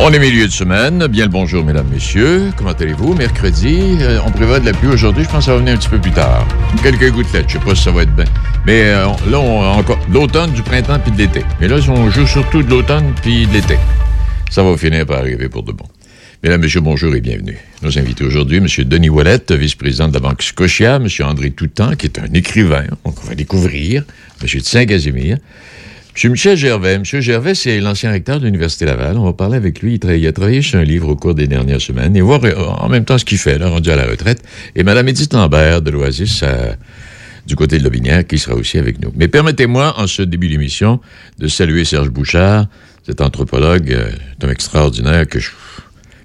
[0.00, 1.08] On est milieu de semaine.
[1.08, 2.52] Bien le bonjour, mesdames, messieurs.
[2.56, 3.14] Comment allez-vous?
[3.14, 5.24] Mercredi, euh, on prévoit de la pluie aujourd'hui.
[5.24, 6.46] Je pense que ça va venir un petit peu plus tard.
[6.84, 7.48] Quelques gouttelettes.
[7.48, 8.24] Je sais pas si ça va être bien.
[8.64, 11.42] Mais euh, là, on a encore l'automne, du printemps puis de l'été.
[11.60, 13.76] Mais là, on joue surtout de l'automne puis de l'été.
[14.50, 15.84] Ça va finir par arriver pour de bon.
[16.44, 17.58] Mesdames, Messieurs, bonjour et bienvenue.
[17.82, 18.66] Nos invités aujourd'hui, M.
[18.84, 21.08] Denis Wallet, vice-président de la Banque Scotia, M.
[21.24, 24.04] André Toutan, qui est un écrivain, donc on va découvrir,
[24.40, 24.48] M.
[24.48, 25.38] de Saint-Casimir,
[26.24, 26.32] M.
[26.32, 26.94] Michel Gervais.
[26.94, 27.04] M.
[27.04, 29.18] Gervais, c'est l'ancien recteur de l'Université Laval.
[29.18, 30.00] On va parler avec lui.
[30.02, 32.88] Il, a travaillé sur un livre au cours des dernières semaines et voir euh, en
[32.88, 34.42] même temps ce qu'il fait, rendu à la retraite.
[34.74, 36.72] Et Mme Edith Lambert de l'Oasis, euh,
[37.46, 39.12] du côté de Lobinière, qui sera aussi avec nous.
[39.14, 41.00] Mais permettez-moi, en ce début d'émission,
[41.38, 42.66] de saluer Serge Bouchard,
[43.06, 45.50] cet anthropologue, euh, un homme extraordinaire que je,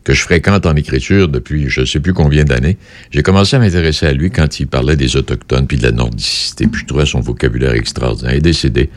[0.03, 2.77] que je fréquente en écriture depuis je ne sais plus combien d'années.
[3.11, 6.65] J'ai commencé à m'intéresser à lui quand il parlait des Autochtones puis de la nordicité,
[6.65, 8.33] puis je trouvais son vocabulaire extraordinaire.
[8.33, 8.89] Il est décédé.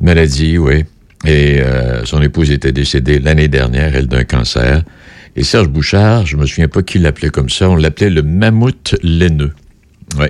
[0.00, 0.84] Maladie, oui.
[1.26, 4.82] Et euh, son épouse était décédée l'année dernière, elle, d'un cancer.
[5.36, 8.96] Et Serge Bouchard, je me souviens pas qui l'appelait comme ça, on l'appelait le mammouth
[9.02, 9.52] laineux.
[10.18, 10.26] Oui.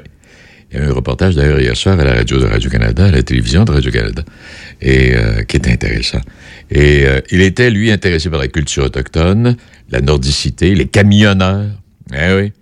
[0.70, 3.10] Il y a eu un reportage d'ailleurs hier soir à la radio de Radio-Canada, à
[3.10, 4.22] la télévision de Radio-Canada,
[4.82, 6.20] et euh, qui était intéressant.
[6.70, 9.56] Et euh, il était, lui, intéressé par la culture autochtone,
[9.90, 11.70] la nordicité, les camionneurs.
[12.14, 12.52] Eh oui.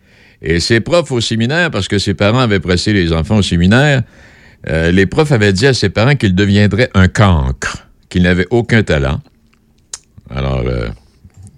[0.40, 4.02] Et ses profs au séminaire, parce que ses parents avaient pressé les enfants au séminaire,
[4.68, 8.82] euh, les profs avaient dit à ses parents qu'il deviendrait un cancre, qu'il n'avait aucun
[8.82, 9.20] talent.
[10.30, 10.88] Alors, euh,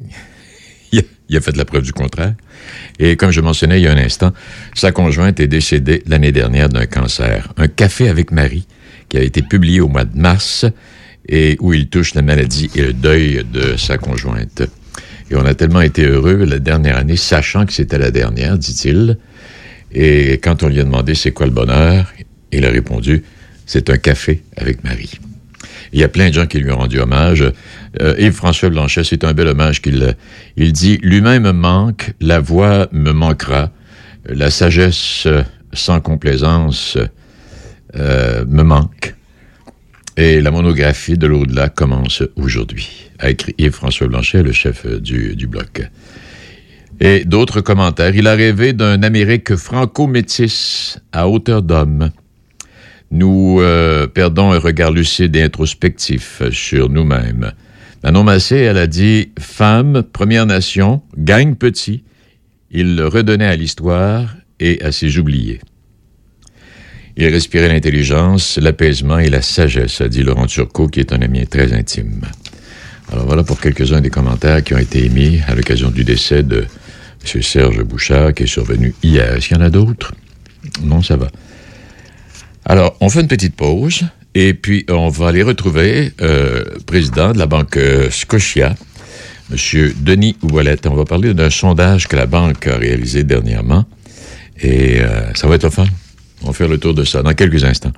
[0.92, 2.34] il, a, il a fait la preuve du contraire.
[2.98, 4.32] Et comme je mentionnais il y a un instant,
[4.74, 7.52] sa conjointe est décédée l'année dernière d'un cancer.
[7.56, 8.66] Un café avec Marie,
[9.08, 10.66] qui a été publié au mois de mars,
[11.28, 14.62] et où il touche la maladie et le deuil de sa conjointe.
[15.30, 19.18] Et on a tellement été heureux la dernière année, sachant que c'était la dernière, dit-il.
[19.92, 22.12] Et quand on lui a demandé c'est quoi le bonheur,
[22.52, 23.22] il a répondu
[23.68, 25.20] c'est un café avec Marie.
[25.92, 27.44] Il y a plein de gens qui lui ont rendu hommage.
[28.00, 30.16] Euh, Yves-François Blanchet, c'est un bel hommage qu'il
[30.56, 33.70] il dit L'humain me manque, la voix me manquera,
[34.26, 35.28] la sagesse
[35.72, 36.96] sans complaisance
[37.94, 39.14] euh, me manque.
[40.16, 45.46] Et la monographie de l'au-delà commence aujourd'hui, a écrit Yves-François Blanchet, le chef du, du
[45.46, 45.82] bloc.
[47.00, 48.16] Et d'autres commentaires.
[48.16, 52.10] Il a rêvé d'un Amérique franco-métisse à hauteur d'homme.
[53.10, 57.52] Nous euh, perdons un regard lucide et introspectif sur nous-mêmes.
[58.04, 62.04] Manon Massé, elle a dit Femme, Première Nation, gagne petit.
[62.70, 65.60] Il le redonnait à l'histoire et à ses oubliés.
[67.16, 71.44] Il respirait l'intelligence, l'apaisement et la sagesse, a dit Laurent Turcot, qui est un ami
[71.46, 72.20] très intime.
[73.10, 76.66] Alors voilà pour quelques-uns des commentaires qui ont été émis à l'occasion du décès de
[77.24, 77.42] M.
[77.42, 79.34] Serge Bouchard, qui est survenu hier.
[79.34, 80.12] Est-ce qu'il y en a d'autres?
[80.82, 81.28] Non, ça va.
[82.70, 84.02] Alors, on fait une petite pause
[84.34, 88.74] et puis on va aller retrouver euh, président de la banque euh, Scotia,
[89.50, 89.56] M.
[89.96, 90.86] Denis Ouellet.
[90.86, 93.86] On va parler d'un sondage que la banque a réalisé dernièrement
[94.60, 95.86] et euh, ça va être fun.
[96.42, 97.92] On va faire le tour de ça dans quelques instants.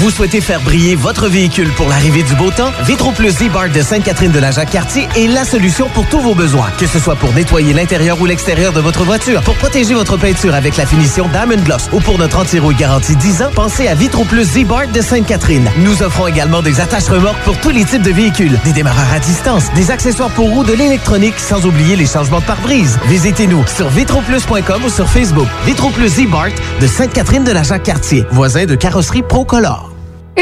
[0.00, 2.72] Vous souhaitez faire briller votre véhicule pour l'arrivée du beau temps?
[2.84, 6.70] Vitro Plus Z-Bar de Sainte-Catherine de la Jacques-Cartier est la solution pour tous vos besoins.
[6.78, 10.54] Que ce soit pour nettoyer l'intérieur ou l'extérieur de votre voiture, pour protéger votre peinture
[10.54, 14.24] avec la finition Diamond Gloss ou pour notre anti-rouille garantie 10 ans, pensez à Vitro
[14.24, 15.70] Plus Z-Bar de Sainte-Catherine.
[15.76, 19.18] Nous offrons également des attaches remorques pour tous les types de véhicules, des démarreurs à
[19.18, 22.98] distance, des accessoires pour roues, de l'électronique, sans oublier les changements de pare-brise.
[23.04, 25.48] Visitez-nous sur vitroplus.com ou sur Facebook.
[25.66, 26.48] Vitro Plus Z-Bar
[26.80, 29.89] de Sainte-Catherine de la Jacques-Cartier, voisin de carrosserie Procolor.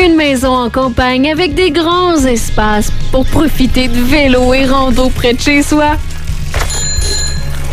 [0.01, 5.33] Une maison en campagne avec des grands espaces pour profiter de vélo et rando près
[5.33, 5.97] de chez soi.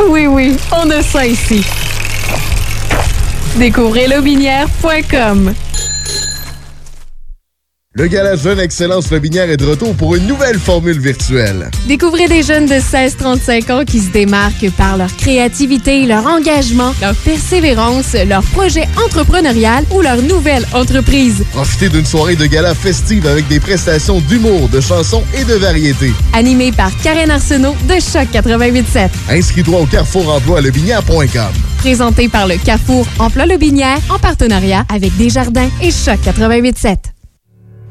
[0.09, 1.64] Oui, oui, on a ça ici.
[3.58, 5.53] Découvrez lobinière.com.
[7.98, 11.72] Le gala Jeune Excellence Lobinière est de retour pour une nouvelle formule virtuelle.
[11.88, 17.16] Découvrez des jeunes de 16-35 ans qui se démarquent par leur créativité, leur engagement, leur
[17.16, 21.46] persévérance, leur projet entrepreneurial ou leur nouvelle entreprise.
[21.54, 26.12] Profitez d'une soirée de gala festive avec des prestations d'humour, de chansons et de variétés.
[26.34, 29.08] Animé par Karen Arsenault de Choc 88.7.
[29.30, 31.53] Inscris-toi au Carrefour Emploi Lobinière.com.
[31.78, 37.15] Présenté par le Carrefour Emploi Lobinière en partenariat avec Desjardins et Choc 88.7.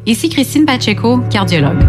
[0.06, 1.83] Ici Christine Pacheco, cardiologue.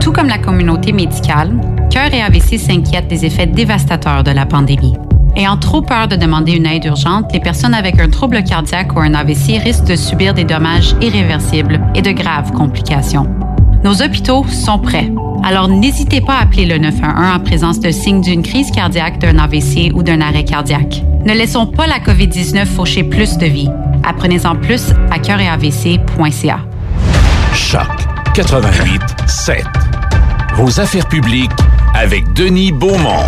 [0.00, 1.52] Tout comme la communauté médicale,
[1.88, 4.94] Cœur et AVC s'inquiètent des effets dévastateurs de la pandémie.
[5.36, 8.98] Ayant trop peur de demander une aide urgente, les personnes avec un trouble cardiaque ou
[8.98, 13.28] un AVC risquent de subir des dommages irréversibles et de graves complications.
[13.84, 15.12] Nos hôpitaux sont prêts.
[15.44, 19.38] Alors n'hésitez pas à appeler le 911 en présence de signes d'une crise cardiaque, d'un
[19.38, 21.04] AVC ou d'un arrêt cardiaque.
[21.24, 23.70] Ne laissons pas la COVID-19 faucher plus de vies.
[24.02, 26.69] Apprenez-en plus à cœuretavc.ca.
[27.70, 27.86] Choc
[28.34, 29.64] 88 7.
[30.56, 31.52] vos affaires publiques
[31.94, 33.26] avec Denis Beaumont.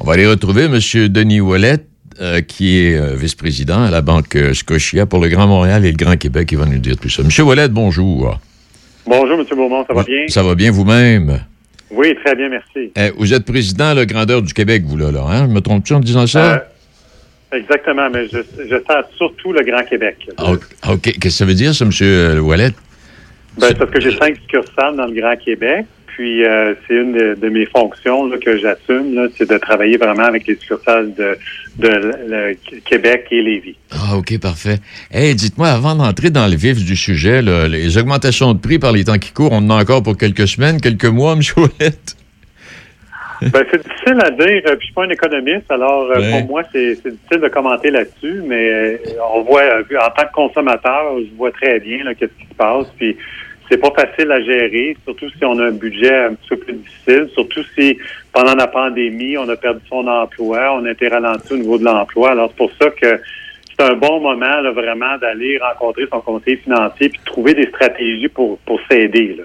[0.00, 0.78] On va aller retrouver M.
[1.08, 1.78] Denis Wallet,
[2.20, 5.92] euh, qui est euh, vice-président à la Banque euh, Scotia pour le Grand Montréal et
[5.92, 6.52] le Grand Québec.
[6.52, 7.22] Il va nous dire tout ça.
[7.22, 7.30] M.
[7.46, 8.38] Wallet, bonjour.
[9.06, 9.46] Bonjour, M.
[9.50, 10.28] Beaumont, ça va bien?
[10.28, 11.40] Ça va bien vous-même?
[11.90, 12.92] Oui, très bien, merci.
[12.96, 15.46] Eh, vous êtes président la grandeur du Québec, vous, là, là hein?
[15.48, 16.66] Je me trompe-tu en disant ça?
[17.50, 20.18] exactement, mais je, je sers surtout le Grand Québec.
[20.36, 21.00] Ah, OK.
[21.00, 22.40] Qu'est-ce que ça veut dire, ça, M.
[22.40, 22.72] Wallet?
[23.58, 25.86] Ben, parce que j'ai cinq succursales dans le Grand Québec.
[26.06, 30.54] Puis euh, c'est une de, mes fonctions que j'assume, c'est de travailler vraiment avec les
[30.56, 31.38] succursales de,
[31.78, 33.76] de, Québec et Lévis.
[33.90, 34.80] Ah, OK, parfait.
[35.10, 39.04] Hey, dites-moi, avant d'entrer dans le vif du sujet, les augmentations de prix par les
[39.04, 41.40] temps qui courent, on en a encore pour quelques semaines, quelques mois, M.
[41.56, 42.16] Ouellette?
[43.42, 44.62] Ben, c'est difficile à dire.
[44.62, 48.42] Puis je suis pas un économiste, alors euh, pour moi, c'est difficile de commenter là-dessus,
[48.44, 48.96] mais euh,
[49.34, 52.86] on voit, en tant que consommateur, je vois très bien qu'est-ce qui se passe.
[52.98, 53.16] Puis
[53.70, 56.74] c'est pas facile à gérer, surtout si on a un budget un petit peu plus
[56.74, 57.96] difficile, surtout si
[58.32, 61.84] pendant la pandémie, on a perdu son emploi, on a été ralenti au niveau de
[61.84, 62.32] l'emploi.
[62.32, 63.20] Alors, c'est pour ça que
[63.80, 68.58] c'est un bon moment vraiment d'aller rencontrer son conseiller financier puis trouver des stratégies pour,
[68.58, 69.36] pour s'aider.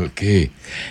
[0.00, 0.24] OK.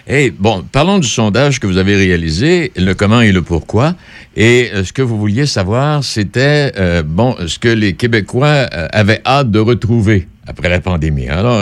[0.08, 3.96] Hey, bon, parlons du sondage que vous avez réalisé, le comment et le pourquoi.
[4.38, 8.88] Et euh, ce que vous vouliez savoir, c'était, euh, bon, ce que les Québécois euh,
[8.94, 11.28] avaient hâte de retrouver après la pandémie.
[11.28, 11.62] Alors,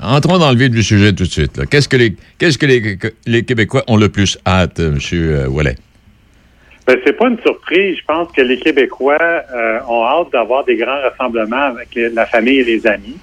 [0.00, 1.60] entrons dans le vif du sujet tout de suite.
[1.68, 4.98] Qu'est-ce que, les, qu'est-ce que les, les, Québécois ont le plus hâte, M.
[5.48, 5.74] Wallet?
[6.86, 7.98] Ben, c'est pas une surprise.
[7.98, 9.18] Je pense que les Québécois
[9.88, 13.16] ont hâte d'avoir des grands rassemblements avec la famille et les amis.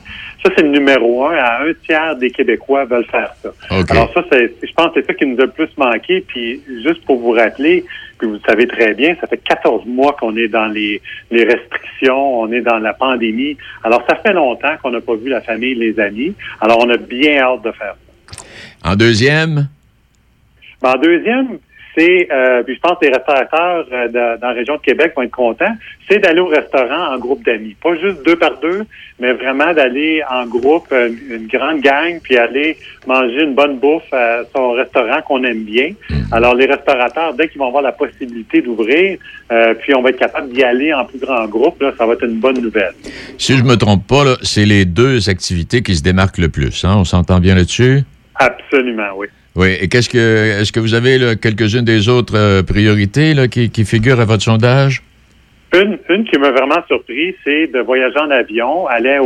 [0.43, 1.35] Ça, c'est le numéro un.
[1.35, 3.49] À un tiers des Québécois veulent faire ça.
[3.89, 6.23] Alors ça, c'est, je pense que c'est ça qui nous a le plus manqué.
[6.25, 7.83] Puis juste pour vous rappeler,
[8.17, 11.43] puis vous le savez très bien, ça fait 14 mois qu'on est dans les, les
[11.43, 13.57] restrictions, on est dans la pandémie.
[13.83, 16.33] Alors ça fait longtemps qu'on n'a pas vu la famille, les amis.
[16.61, 18.91] Alors on a bien hâte de faire ça.
[18.91, 19.67] En deuxième?
[20.81, 21.59] Ben, en deuxième,
[21.99, 24.07] c'est, euh, puis je pense que les restaurateurs euh,
[24.37, 25.75] dans la région de Québec vont être contents,
[26.09, 27.75] c'est d'aller au restaurant en groupe d'amis.
[27.81, 28.85] Pas juste deux par deux,
[29.19, 34.13] mais vraiment d'aller en groupe, euh, une, grande gang, puis aller manger une bonne bouffe
[34.13, 35.89] à son restaurant qu'on aime bien.
[36.09, 36.33] Mm-hmm.
[36.33, 39.17] Alors, les restaurateurs, dès qu'ils vont avoir la possibilité d'ouvrir,
[39.81, 42.23] puis on va être capable d'y aller en plus grand groupe, là, ça va être
[42.23, 42.93] une bonne nouvelle.
[43.37, 46.85] Si je me trompe pas, c'est les deux activités qui se démarquent le plus.
[46.85, 46.95] Hein?
[46.97, 48.03] On s'entend bien là-dessus?
[48.35, 49.27] Absolument, oui.
[49.55, 49.77] Oui.
[49.81, 54.25] Et qu'est-ce que est-ce que vous avez quelques-unes des autres euh, priorités qui, figurent à
[54.25, 55.03] votre sondage?
[55.73, 59.19] Une, une qui m'a vraiment surpris, c'est de voyager en avion, aller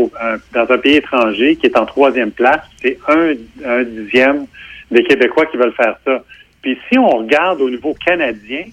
[0.54, 2.62] dans un pays étranger qui est en troisième place.
[2.82, 3.34] C'est un,
[3.66, 4.46] un dixième
[4.92, 6.24] des Québécois qui veulent faire ça.
[6.62, 8.64] Puis si on regarde au niveau canadien,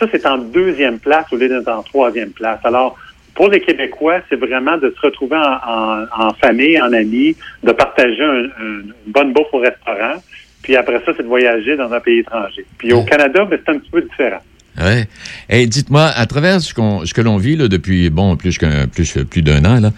[0.00, 2.58] ça, c'est en deuxième place au lieu d'être en troisième place.
[2.64, 2.96] Alors,
[3.34, 8.94] pour les Québécois, c'est vraiment de se retrouver en, famille, en amis, de partager une
[9.06, 10.16] bonne bouffe au restaurant.
[10.62, 12.64] Puis après ça, c'est de voyager dans un pays étranger.
[12.78, 14.40] Puis au Canada, ben, c'est un petit peu différent.
[14.78, 15.04] Oui.
[15.48, 18.86] Et dites-moi, à travers ce, qu'on, ce que l'on vit là, depuis bon plus qu'un
[18.86, 19.90] plus plus d'un an, là,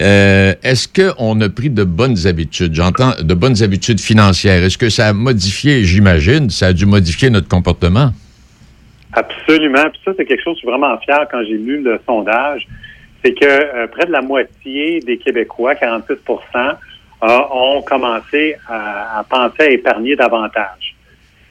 [0.00, 2.74] euh, est-ce qu'on a pris de bonnes habitudes?
[2.74, 4.62] J'entends de bonnes habitudes financières.
[4.64, 8.10] Est-ce que ça a modifié, j'imagine, ça a dû modifier notre comportement?
[9.12, 9.88] Absolument.
[9.90, 12.66] Puis ça, c'est quelque chose, je suis vraiment fier quand j'ai lu le sondage.
[13.24, 16.16] C'est que euh, près de la moitié des Québécois, 46
[17.26, 20.94] ont commencé à, penser à épargner davantage.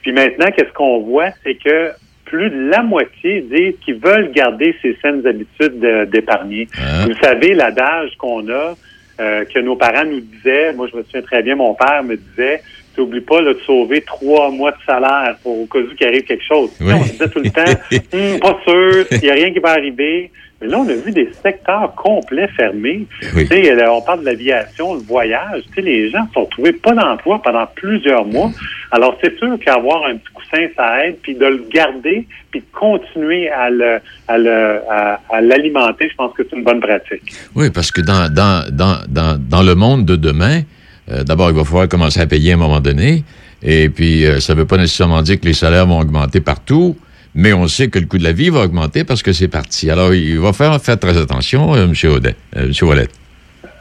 [0.02, 1.90] Puis maintenant, qu'est-ce qu'on voit, c'est que
[2.24, 5.80] plus de la moitié disent qu'ils veulent garder ces saines habitudes
[6.10, 6.68] d'épargner.
[6.78, 7.06] Hein?
[7.06, 8.74] Vous savez, l'adage qu'on a,
[9.18, 12.16] euh, que nos parents nous disaient, moi je me souviens très bien, mon père me
[12.16, 12.60] disait,
[12.98, 16.44] n'oublie pas de sauver trois mois de salaire pour au cas où qu'il arrive quelque
[16.44, 16.70] chose.
[16.80, 17.64] On disait tout le temps,
[18.12, 20.30] hum, pas sûr, il n'y a rien qui va arriver.
[20.66, 23.06] Mais là, on a vu des secteurs complets fermés.
[23.22, 25.62] Euh, on parle de l'aviation, le voyage.
[25.76, 28.50] les gens se sont trouvés pas d'emploi pendant plusieurs mois.
[28.90, 31.18] Alors, c'est sûr qu'avoir un petit coussin, ça aide.
[31.22, 36.56] Puis de le garder, puis de continuer à le, à l'alimenter, je pense que c'est
[36.56, 37.22] une bonne pratique.
[37.54, 40.62] Oui, parce que dans, dans, dans, dans, dans le monde de demain,
[41.10, 43.22] euh, d'abord, il va falloir commencer à payer à un moment donné.
[43.62, 46.96] Et puis, euh, ça ne veut pas nécessairement dire que les salaires vont augmenter partout,
[47.36, 49.90] mais on sait que le coût de la vie va augmenter parce que c'est parti.
[49.90, 52.10] Alors, il va falloir faire très attention, euh, M.
[52.10, 52.72] Audet, M.
[52.82, 53.08] Wallet.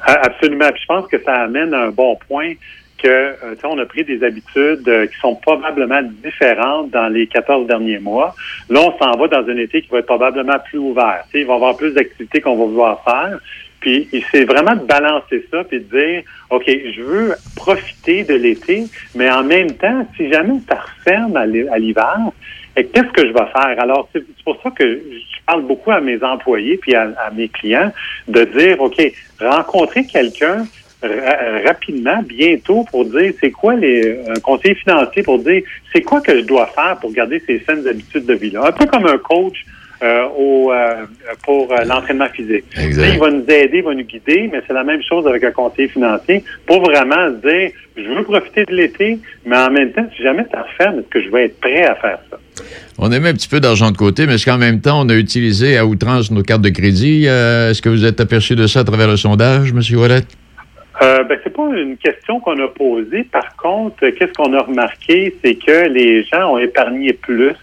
[0.05, 0.69] Absolument.
[0.71, 2.53] Puis je pense que ça amène un bon point
[3.01, 8.35] que on a pris des habitudes qui sont probablement différentes dans les 14 derniers mois.
[8.69, 11.23] Là, on s'en va dans un été qui va être probablement plus ouvert.
[11.33, 13.39] il va y avoir plus d'activités qu'on va vouloir faire.
[13.79, 18.85] Puis c'est vraiment de balancer ça puis de dire OK, je veux profiter de l'été,
[19.13, 22.17] mais en même temps, si jamais ça referme à l'hiver,
[22.83, 23.79] qu'est-ce que je vais faire?
[23.79, 27.91] Alors, c'est pour ça que je parle beaucoup à mes employés puis à, mes clients
[28.27, 29.01] de dire OK,
[29.39, 30.65] rencontrer quelqu'un
[31.65, 35.61] rapidement, bientôt, pour dire c'est quoi les un conseiller financier pour dire
[35.93, 38.67] c'est quoi que je dois faire pour garder ces saines habitudes de vie-là?
[38.67, 39.65] Un peu comme un coach
[40.03, 41.05] euh, au, euh,
[41.43, 42.65] pour euh, l'entraînement physique.
[42.77, 45.51] Il va nous aider, il va nous guider, mais c'est la même chose avec un
[45.51, 50.05] conseiller financier pour vraiment se dire, je veux profiter de l'été, mais en même temps,
[50.15, 52.37] si jamais tu refermes, est-ce que je vais être prêt à faire ça?
[52.97, 55.09] On a mis un petit peu d'argent de côté, mais est-ce qu'en même temps, on
[55.09, 57.25] a utilisé à outrance nos cartes de crédit?
[57.25, 59.79] est-ce que vous êtes aperçu de ça à travers le sondage, M.
[59.97, 60.23] Wallet?
[61.01, 63.23] Euh, ben, c'est pas une question qu'on a posée.
[63.25, 67.53] Par contre, qu'est-ce qu'on a remarqué, c'est que les gens ont épargné plus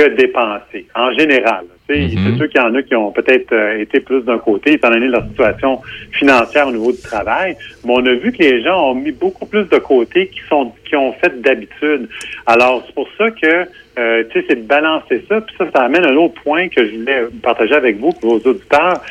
[0.00, 1.64] que dépensé, en général.
[1.88, 2.18] Mm-hmm.
[2.24, 4.90] C'est sûr qu'il y en a qui ont peut-être euh, été plus d'un côté, étant
[4.90, 5.80] donné leur situation
[6.12, 9.46] financière au niveau du travail, mais on a vu que les gens ont mis beaucoup
[9.46, 12.08] plus de côté qui sont qui ont fait d'habitude.
[12.46, 13.66] Alors, c'est pour ça que
[13.98, 15.40] euh, tu sais, c'est de balancer ça.
[15.40, 19.02] Puis ça, ça amène un autre point que je voulais partager avec vous, vos auditeurs.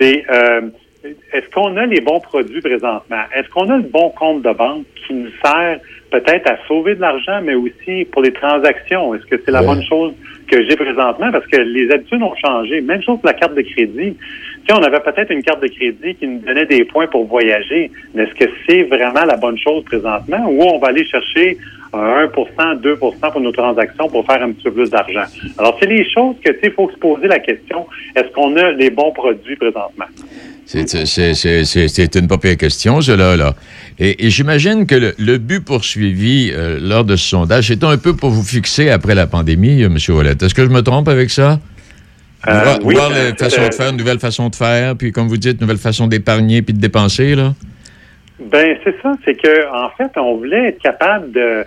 [0.00, 0.62] C'est euh,
[1.04, 3.22] est-ce qu'on a les bons produits présentement?
[3.34, 5.80] Est-ce qu'on a le bon compte de banque qui nous sert
[6.10, 9.14] peut-être à sauver de l'argent, mais aussi pour les transactions?
[9.14, 10.12] Est-ce que c'est la bonne chose
[10.46, 11.30] que j'ai présentement?
[11.32, 12.82] Parce que les habitudes ont changé.
[12.82, 14.16] Même chose pour la carte de crédit.
[14.66, 17.90] Tu on avait peut-être une carte de crédit qui nous donnait des points pour voyager,
[18.14, 20.46] mais est-ce que c'est vraiment la bonne chose présentement?
[20.48, 21.56] Ou on va aller chercher
[21.92, 25.24] 1% 2% pour nos transactions pour faire un petit peu plus d'argent.
[25.58, 28.56] Alors, c'est les choses que, tu sais, il faut se poser la question, est-ce qu'on
[28.56, 30.06] a les bons produits présentement?
[30.64, 33.54] C'est une pas pire question, cela, là.
[33.98, 38.30] Et, j'imagine que le, but poursuivi euh, lors de ce sondage, c'est un peu pour
[38.30, 39.98] vous fixer après la pandémie, euh, M.
[40.08, 40.36] Wallet.
[40.40, 41.58] Est-ce que je me trompe avec ça?
[42.48, 45.28] Euh, voir, oui, voir les façons de faire, une nouvelle façon de faire, puis comme
[45.28, 47.52] vous dites, une nouvelle façon d'épargner puis de dépenser, là?
[48.40, 49.12] Ben, c'est ça.
[49.24, 51.64] C'est que, en fait, on voulait être capable de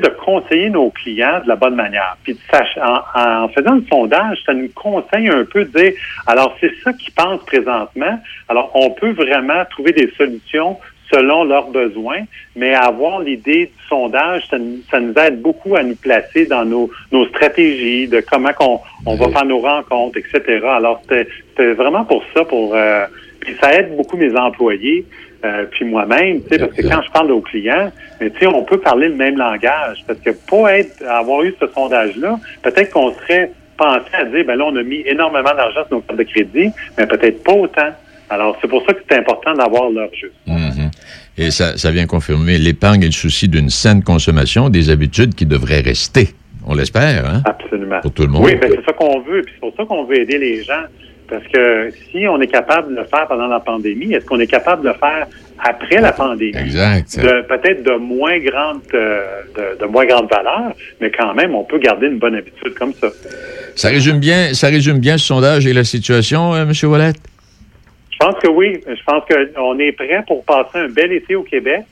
[0.00, 2.16] de conseiller nos clients de la bonne manière.
[2.22, 2.38] Puis
[2.80, 5.92] en, en, faisant le sondage, ça nous conseille un peu de dire,
[6.26, 8.18] alors c'est ça qu'ils pensent présentement.
[8.48, 10.78] Alors on peut vraiment trouver des solutions
[11.12, 12.22] selon leurs besoins,
[12.56, 17.26] mais avoir l'idée du sondage, ça, nous aide beaucoup à nous placer dans nos, nos
[17.26, 20.60] stratégies, de comment qu'on, on va faire nos rencontres, etc.
[20.64, 23.04] Alors c'était vraiment pour ça, pour euh,
[23.40, 25.04] puis ça aide beaucoup mes employés.
[25.44, 28.46] Euh, puis moi-même, tu sais, parce que quand je parle aux clients, mais tu sais,
[28.46, 32.90] on peut parler le même langage, parce que pour être, avoir eu ce sondage-là, peut-être
[32.92, 36.18] qu'on serait pensé à dire, ben là, on a mis énormément d'argent sur nos cartes
[36.18, 37.90] de crédit, mais peut-être pas autant.
[38.30, 40.32] Alors, c'est pour ça que c'est important d'avoir leur jeu.
[40.46, 40.90] Mm-hmm.
[41.38, 45.46] Et ça, ça vient confirmer l'épargne et le souci d'une saine consommation, des habitudes qui
[45.46, 46.28] devraient rester.
[46.66, 47.42] On l'espère, hein?
[47.44, 48.00] Absolument.
[48.00, 48.44] Pour tout le monde.
[48.44, 49.42] Oui, ben c'est ça qu'on veut.
[49.42, 50.84] Puis c'est pour ça qu'on veut aider les gens.
[51.32, 54.46] Parce que si on est capable de le faire pendant la pandémie, est-ce qu'on est
[54.46, 55.26] capable de le faire
[55.58, 56.54] après la pandémie?
[56.54, 57.18] Exact.
[57.48, 59.40] Peut-être de moins grande euh,
[59.80, 63.08] de, moins grande valeur, mais quand même, on peut garder une bonne habitude comme ça.
[63.76, 66.72] Ça résume bien, ça résume bien ce sondage et la situation, euh, M.
[66.90, 67.14] Wallet?
[68.10, 68.82] Je pense que oui.
[68.86, 71.84] Je pense qu'on est prêt pour passer un bel été au Québec.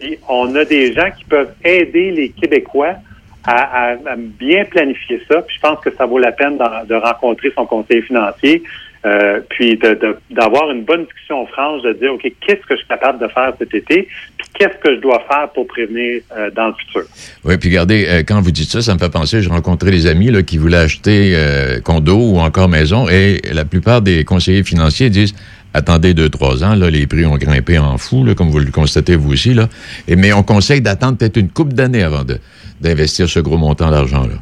[0.00, 2.94] Et on a des gens qui peuvent aider les Québécois
[3.44, 5.40] à, bien planifier ça.
[5.42, 8.64] Puis je pense que ça vaut la peine de rencontrer son conseiller financier
[9.06, 9.78] euh, puis
[10.30, 13.52] d'avoir une bonne discussion franche, de dire, OK, qu'est-ce que je suis capable de faire
[13.58, 17.02] cet été, puis qu'est-ce que je dois faire pour prévenir euh, dans le futur?
[17.44, 20.06] Oui, puis regardez, euh, quand vous dites ça, ça me fait penser, j'ai rencontré des
[20.06, 21.36] amis là, qui voulaient acheter
[21.84, 25.34] condo ou encore maison, et la plupart des conseillers financiers disent,
[25.74, 28.70] attendez deux, trois ans, là, les prix ont grimpé en fou, là, comme vous le
[28.70, 29.68] constatez vous aussi, là.
[30.08, 32.24] Et, mais on conseille d'attendre peut-être une coupe d'années avant
[32.80, 34.34] d'investir ce gros montant d'argent-là.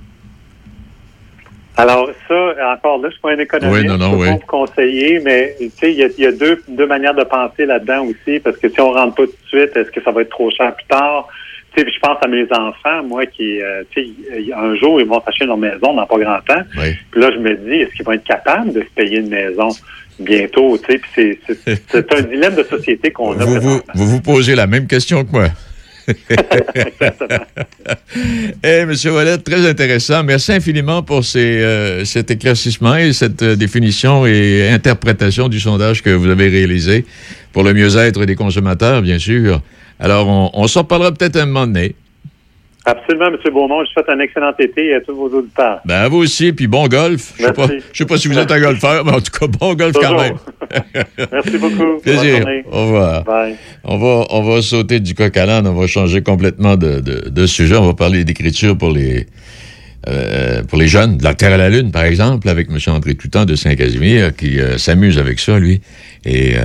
[1.76, 4.46] Alors ça, encore là, je suis pas un économiste, oui, non, non, je peux vous
[4.46, 8.56] conseiller, mais tu sais, il y a, deux, deux manières de penser là-dedans aussi, parce
[8.56, 10.74] que si on rentre pas tout de suite, est-ce que ça va être trop cher
[10.74, 11.28] plus tard?
[11.74, 15.06] Tu sais, je pense à mes enfants, moi, qui, euh, tu sais, un jour, ils
[15.06, 16.62] vont s'acheter une maison dans pas grand temps.
[17.10, 19.68] Puis là, je me dis, est-ce qu'ils vont être capables de se payer une maison
[20.18, 20.78] bientôt?
[20.78, 21.38] Tu sais,
[21.88, 23.44] c'est un dilemme de société qu'on a.
[23.44, 25.48] Vous vous, vous vous posez la même question que moi.
[28.62, 28.92] Eh, M.
[29.12, 30.22] Wallet, très intéressant.
[30.24, 36.10] Merci infiniment pour euh, cet éclaircissement et cette euh, définition et interprétation du sondage que
[36.10, 37.04] vous avez réalisé
[37.52, 39.60] pour le mieux-être des consommateurs, bien sûr.
[40.00, 41.94] Alors, on, on s'en parlera peut-être un moment donné.
[42.86, 43.36] Absolument, M.
[43.52, 43.84] Beaumont.
[43.84, 45.80] Je vous souhaite un excellent été à tous vos auditeurs.
[45.84, 47.34] Ben, à vous aussi, puis bon golf.
[47.38, 49.74] Je ne sais, sais, pas si vous êtes un golfeur, mais en tout cas, bon
[49.74, 50.36] golf quand même.
[51.32, 51.98] Merci beaucoup.
[52.02, 52.46] Plaisir.
[52.70, 53.24] Au revoir.
[53.24, 53.56] Bye.
[53.82, 55.66] On va, on va sauter du coq à l'âne.
[55.66, 57.76] On va changer complètement de, de, de sujet.
[57.76, 59.26] On va parler d'écriture pour les,
[60.08, 62.78] euh, pour les jeunes, de la Terre à la Lune, par exemple, avec M.
[62.94, 65.80] André Toutan de Saint-Casimir, qui euh, s'amuse avec ça, lui.
[66.24, 66.60] Et euh,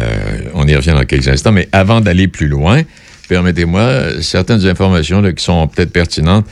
[0.53, 1.51] on y revient dans quelques instants.
[1.51, 2.83] Mais avant d'aller plus loin,
[3.31, 6.45] permettez-moi, certaines informations qui sont peut-être pertinentes.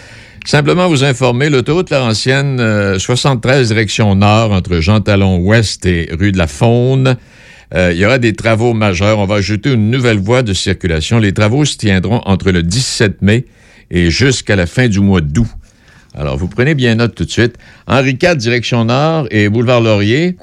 [0.46, 6.38] Simplement vous informer, l'autoroute Laurentienne, 73 direction nord entre Jean Talon Ouest et rue de
[6.38, 7.18] la Faune,
[7.76, 9.20] Euh, il y aura des travaux majeurs.
[9.20, 11.20] On va ajouter une nouvelle voie de circulation.
[11.20, 13.46] Les travaux se tiendront entre le 17 mai
[13.92, 15.48] et jusqu'à la fin du mois d'août.
[16.16, 17.58] Alors, vous prenez bien note tout de suite.
[17.86, 20.38] Henri IV, direction nord, et Boulevard Laurier,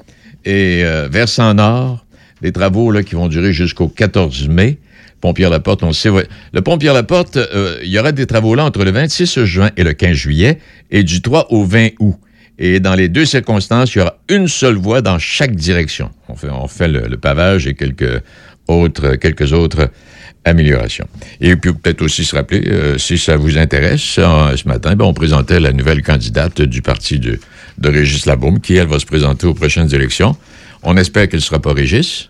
[0.45, 2.05] et euh, versant nord,
[2.41, 4.77] des travaux là, qui vont durer jusqu'au 14 mai.
[5.21, 6.09] Pont Pierre-Laporte, on le sait.
[6.09, 6.27] ouais.
[6.53, 9.83] Le pont Pierre-Laporte, euh, il y aura des travaux là entre le 26 juin et
[9.83, 10.59] le 15 juillet,
[10.91, 12.15] et du 3 au 20 août.
[12.59, 16.09] Et dans les deux circonstances, il y aura une seule voie dans chaque direction.
[16.27, 18.21] On fait, le, pavage et quelques
[18.67, 19.91] autres, quelques autres
[20.43, 21.07] améliorations.
[21.41, 25.05] Et puis peut-être aussi se rappeler, euh, si ça vous intéresse, euh, ce matin, ben,
[25.05, 27.39] on présentait la nouvelle candidate du parti de,
[27.77, 30.35] de Régis Labaume, qui, elle, va se présenter aux prochaines élections.
[30.83, 32.29] On espère qu'elle ne sera pas Régis,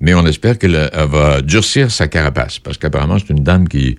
[0.00, 3.98] mais on espère qu'elle euh, va durcir sa carapace, parce qu'apparemment, c'est une dame qui...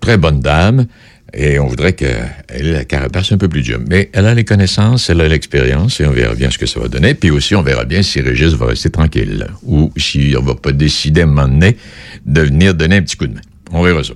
[0.00, 0.86] Très bonne dame,
[1.34, 3.80] et on voudrait qu'elle ait la carapace un peu plus dure.
[3.88, 6.78] Mais elle a les connaissances, elle a l'expérience, et on verra bien ce que ça
[6.78, 7.14] va donner.
[7.14, 10.72] Puis aussi, on verra bien si Régis va rester tranquille, ou si on va pas
[10.72, 11.76] décider à un moment donné
[12.24, 13.40] de venir donner un petit coup de main.
[13.72, 14.14] On verra ça.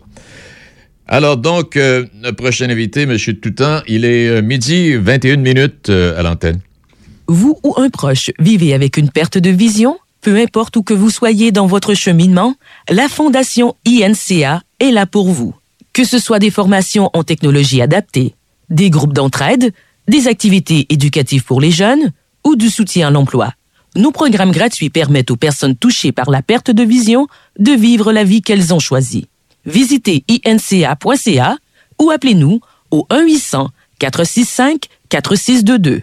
[1.08, 3.16] Alors donc, euh, notre prochain invité, M.
[3.18, 6.60] Toutan, il est euh, midi 21 minutes à l'antenne.
[7.26, 9.98] Vous ou un proche vivez avec une perte de vision?
[10.20, 12.54] Peu importe où que vous soyez dans votre cheminement,
[12.88, 15.54] la Fondation INCA est là pour vous.
[15.92, 18.34] Que ce soit des formations en technologie adaptée,
[18.68, 19.72] des groupes d'entraide,
[20.08, 22.12] des activités éducatives pour les jeunes
[22.44, 23.54] ou du soutien à l'emploi.
[23.96, 27.26] Nos programmes gratuits permettent aux personnes touchées par la perte de vision
[27.58, 29.26] de vivre la vie qu'elles ont choisie.
[29.64, 31.56] Visitez inca.ca
[31.98, 32.60] ou appelez-nous
[32.90, 33.06] au
[34.00, 36.02] 1-800-465-4622.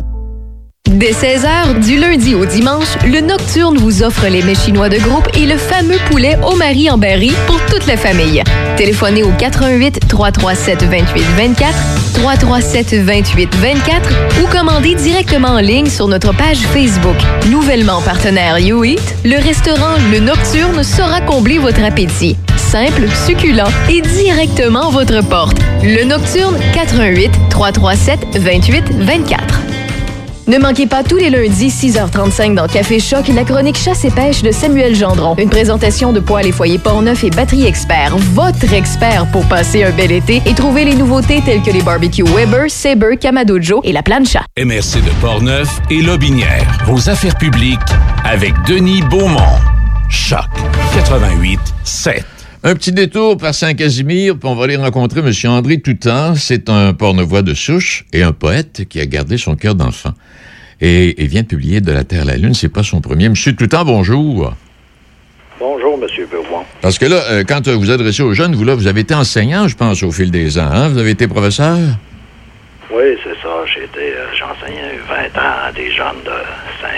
[0.91, 5.25] Dès 16h, du lundi au dimanche, le Nocturne vous offre les mets chinois de groupe
[5.37, 8.43] et le fameux poulet au mari en berry pour toute la famille.
[8.75, 11.73] Téléphonez au 88 337 28 24,
[12.15, 14.09] 337 28 24
[14.43, 17.15] ou commandez directement en ligne sur notre page Facebook.
[17.49, 22.35] Nouvellement partenaire YouEat, le restaurant Le Nocturne saura combler votre appétit.
[22.57, 25.57] Simple, succulent et directement à votre porte.
[25.83, 29.70] Le Nocturne 88 337 28 24.
[30.51, 34.43] Ne manquez pas tous les lundis 6h35 dans Café Choc la chronique chasse et pêche
[34.43, 35.33] de Samuel Gendron.
[35.37, 39.91] Une présentation de poêle et foyer Portneuf et Batterie Expert, votre expert pour passer un
[39.91, 43.93] bel été et trouver les nouveautés telles que les barbecues Weber, Sabre, Kamado Joe et
[43.93, 44.41] la plancha.
[44.57, 46.67] MRC de Portneuf et Lobinière.
[46.85, 47.79] Vos affaires publiques
[48.25, 49.39] avec Denis Beaumont.
[50.09, 50.49] Choc
[50.93, 52.30] 88 7.
[52.63, 55.31] Un petit détour par Saint-Casimir, puis on va aller rencontrer M.
[55.51, 56.35] André Toutan.
[56.35, 60.13] C'est un pornevoix de souche et un poète qui a gardé son cœur d'enfant.
[60.79, 62.53] Et il vient de publier De la Terre à la Lune.
[62.53, 63.25] C'est pas son premier.
[63.25, 63.33] M.
[63.57, 64.53] Toutan, bonjour.
[65.59, 66.07] Bonjour, M.
[66.31, 66.63] Beaumont.
[66.81, 69.15] Parce que là, euh, quand euh, vous adressez aux jeunes, vous là, vous avez été
[69.15, 70.69] enseignant, je pense, au fil des ans.
[70.71, 70.89] hein?
[70.89, 71.77] Vous avez été professeur?
[72.93, 73.49] Oui, c'est ça.
[73.73, 76.31] J'ai été, euh, j'ai enseigné 20 ans à des jeunes de
[76.81, 76.91] 5,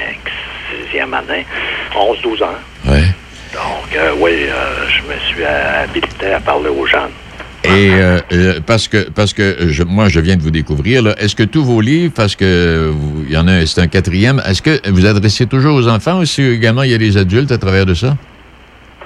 [0.93, 1.45] 6e année,
[1.95, 2.47] 11, 12 ans.
[2.87, 2.99] Oui.
[3.63, 7.11] Donc, euh, oui, euh, je me suis habilité à parler aux jeunes.
[7.63, 11.43] Et euh, parce que parce que je, moi je viens de vous découvrir, est-ce que
[11.43, 12.91] tous vos livres, parce que
[13.25, 16.25] il y en a, c'est un quatrième, est-ce que vous adressez toujours aux enfants ou
[16.25, 18.17] si également il y a les adultes à travers de ça?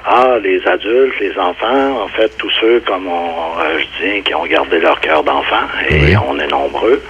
[0.05, 4.47] Ah, les adultes, les enfants, en fait, tous ceux, comme on, je dis, qui ont
[4.47, 7.03] gardé leur cœur d'enfant, et on est nombreux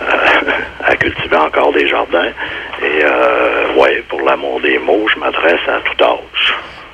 [0.84, 2.30] à cultiver encore des jardins.
[2.82, 3.02] Et,
[3.80, 6.33] ouais, pour l'amour des mots, je m'adresse à tout âge.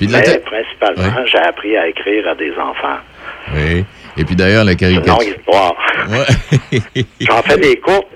[0.06, 2.98] Puis la principalement, j'ai appris à écrire à des enfants.
[3.54, 3.84] Oui.
[4.16, 5.36] Et puis d'ailleurs, la C'est une longue caricature.
[5.38, 5.74] histoire.
[6.08, 7.04] Ouais.
[7.20, 8.06] J'en fais des courtes,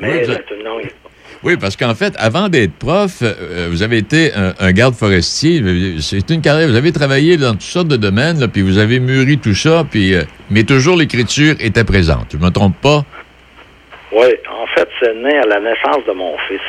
[0.00, 0.96] mais Oui, c'est une longue histoire.
[1.42, 5.62] Oui, parce qu'en fait, avant d'être prof, euh, vous avez été un, un garde forestier.
[6.00, 6.68] C'est une carrière.
[6.68, 9.84] Vous avez travaillé dans toutes sortes de domaines, là, puis vous avez mûri tout ça,
[9.90, 12.26] puis euh, mais toujours l'écriture était présente.
[12.32, 13.04] Je me trompe pas?
[14.12, 16.60] Oui, en fait, c'est né à la naissance de mon fils.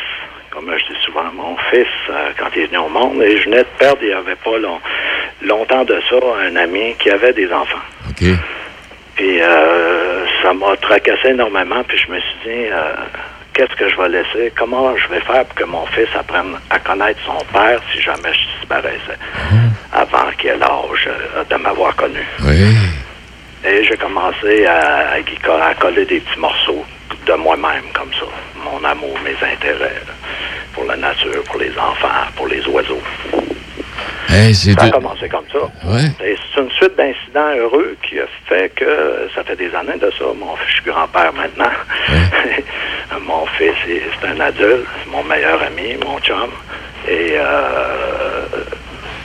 [0.52, 3.46] Comme je dis souvent, mon fils, euh, quand il est venu au monde, et je
[3.46, 4.82] venais de perdre, il n'y avait pas long-
[5.42, 7.80] longtemps de ça, un ami qui avait des enfants.
[8.10, 8.26] OK.
[9.16, 12.94] Puis euh, ça m'a tracassé énormément, puis je me suis dit, euh,
[13.54, 14.52] qu'est-ce que je vais laisser?
[14.58, 18.34] Comment je vais faire pour que mon fils apprenne à connaître son père si jamais
[18.34, 19.18] je disparaissais?
[19.94, 21.10] Avant qu'il ait l'âge
[21.50, 22.26] de m'avoir connu?
[22.44, 22.76] Oui.
[23.64, 26.84] Et j'ai commencé à, à à coller des petits morceaux
[27.26, 28.26] de moi-même, comme ça.
[28.64, 30.02] Mon amour, mes intérêts.
[30.74, 32.08] pour la nature, pour les enfants,
[32.38, 33.02] pour les oiseaux.
[34.30, 35.60] Hey, Ça a commencé comme ça.
[35.86, 36.10] Ouais.
[36.24, 40.24] C'est une suite d'incidents heureux qui a fait que ça fait des années de ça.
[40.34, 41.72] Mon, je suis grand-père maintenant.
[43.22, 46.50] mon fils, il- c'est un adulte, mon meilleur ami, mon chum.
[47.08, 48.46] Et euh,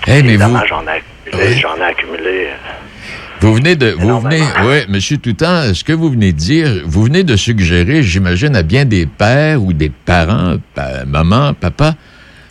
[0.08, 0.96] Hey, mais évidemment, vous- j'en ai
[1.30, 2.48] accumulé, j'en ai accumulé.
[3.40, 7.02] Vous venez de, vous venez, ouais, Monsieur Toutan, ce que vous venez de dire, vous
[7.04, 11.94] venez de suggérer, j'imagine, à bien des pères ou des parents, pa- maman, papa,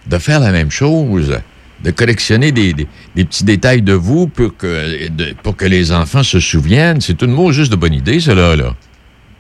[0.07, 1.39] de faire la même chose,
[1.83, 5.91] de collectionner des, des- des petits détails de vous pour que, de- pour que les
[5.91, 7.01] enfants se souviennent.
[7.01, 8.73] C'est tout le mot juste de bonne idée, cela, là.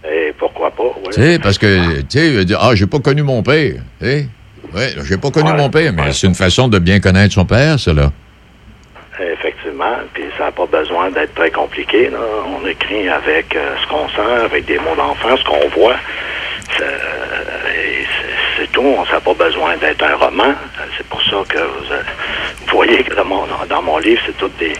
[0.03, 1.09] Et pourquoi pas, oui.
[1.13, 3.75] Tu sais, parce que, tu sais, il va dire, ah, j'ai pas connu mon père.
[4.01, 4.27] Tu sais,
[4.73, 7.79] ouais, j'ai pas connu mon père, mais c'est une façon de bien connaître son père,
[7.79, 8.11] cela.
[10.45, 12.07] Ça n'a pas besoin d'être très compliqué.
[12.11, 12.19] Là.
[12.61, 15.95] On écrit avec euh, ce qu'on sent, avec des mots d'enfant, ce qu'on voit.
[18.57, 18.95] C'est tout.
[19.07, 20.53] Ça n'a pas besoin d'être un roman.
[20.97, 22.01] C'est pour ça que vous, euh,
[22.67, 24.73] vous voyez que dans mon, dans mon livre, c'est tous des,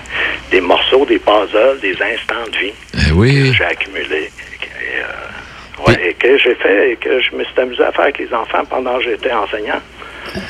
[0.52, 3.50] des morceaux, des puzzles, des instants de vie Eh oui.
[3.50, 4.30] que j'ai accumulés.
[4.62, 8.04] Et, euh, ouais, et que j'ai fait et que je me suis amusé à faire
[8.04, 9.82] avec les enfants pendant que j'étais enseignant.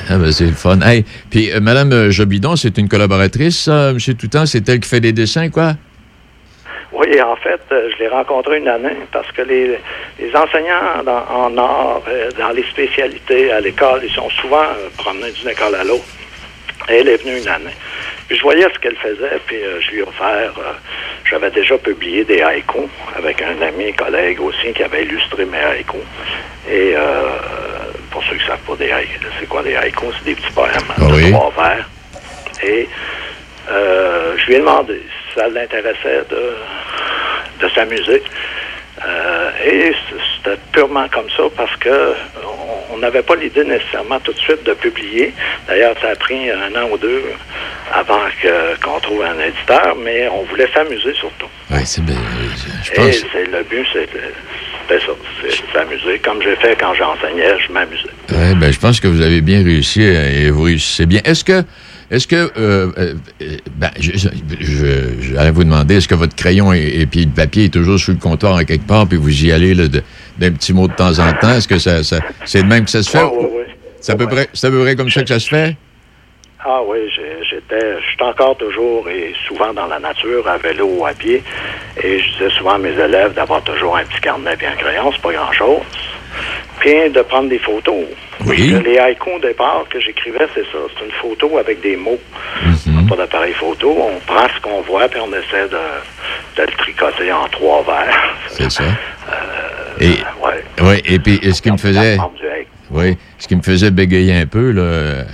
[0.08, 0.78] Ah ben c'est le fun.
[1.30, 5.00] Puis euh, Madame euh, Jobidon, c'est une collaboratrice, ça, Monsieur Toutan, c'est elle qui fait
[5.00, 5.74] des dessins, quoi?
[6.92, 9.78] Oui, en fait, euh, je l'ai rencontré une année parce que les,
[10.18, 15.30] les enseignants en art, euh, dans les spécialités à l'école, ils sont souvent euh, promenés
[15.32, 16.06] d'une école à l'autre.
[16.88, 17.76] Elle est venue une année.
[18.28, 20.72] Puis je voyais ce qu'elle faisait, puis euh, je lui ai offert, euh,
[21.28, 26.00] j'avais déjà publié des haïkus avec un ami, collègue aussi, qui avait illustré mes haïkus.
[26.68, 27.28] Et euh,
[28.16, 28.90] pour ceux qui ne savent pas des
[29.38, 30.08] c'est quoi des haïkus?
[30.18, 31.30] C'est des petits poèmes de oui.
[31.32, 31.86] trois vers.
[32.64, 32.88] Et
[33.70, 36.56] euh, je lui ai demandé si ça l'intéressait de,
[37.60, 38.22] de s'amuser.
[39.06, 39.92] Euh, et
[40.38, 44.64] c'était purement comme ça parce que on- on n'avait pas l'idée nécessairement tout de suite
[44.64, 45.34] de publier.
[45.68, 47.22] D'ailleurs, ça a pris un an ou deux
[47.92, 51.48] avant que- qu'on trouve un éditeur, mais on voulait s'amuser surtout.
[51.70, 52.16] Oui, c'est bien.
[52.82, 53.24] Je Et pense.
[53.30, 53.86] c'est le but,
[54.88, 56.18] c'était ça, c'est s'amuser.
[56.24, 58.02] Comme j'ai fait quand j'enseignais, je m'amusais.
[58.32, 61.20] Ouais, ben, je pense que vous avez bien réussi euh, et vous réussissez bien.
[61.24, 61.62] Est-ce que,
[62.10, 63.14] est-ce que, euh, euh,
[63.76, 64.28] ben, je, je,
[64.60, 67.98] je- j'allais vous demander, est-ce que votre crayon et, et puis le papier est toujours
[67.98, 71.18] sur le comptoir en quelque part, puis vous y allez d'un petit mot de temps
[71.18, 71.54] en temps?
[71.56, 73.18] Est-ce que ça, ça- c'est de même que ça se fait?
[73.22, 73.66] Ouais, ouais, ouais.
[74.00, 75.76] C'est à à peu près comme ça que ça se fait?
[76.68, 76.98] Ah oui,
[77.48, 81.40] j'étais, je suis encore toujours et souvent dans la nature, à vélo ou à pied.
[82.02, 85.12] Et je disais souvent à mes élèves d'avoir toujours un petit carnet et un crayon,
[85.12, 85.82] c'est pas grand-chose.
[86.80, 88.06] Puis de prendre des photos.
[88.46, 88.74] Oui.
[88.84, 90.78] Les haïkus au départ que j'écrivais, c'est ça.
[90.98, 92.18] C'est une photo avec des mots.
[92.88, 93.96] On n'a pas d'appareil photo.
[94.00, 95.78] On prend ce qu'on voit puis on essaie de,
[96.56, 98.34] de le tricoter en trois vers.
[98.48, 98.82] C'est ça.
[100.00, 100.62] Et, ouais.
[100.82, 102.18] oui, et puis, ce qui me faisait.
[102.90, 105.24] Oui, ce qui me faisait bégayer un peu, là, euh,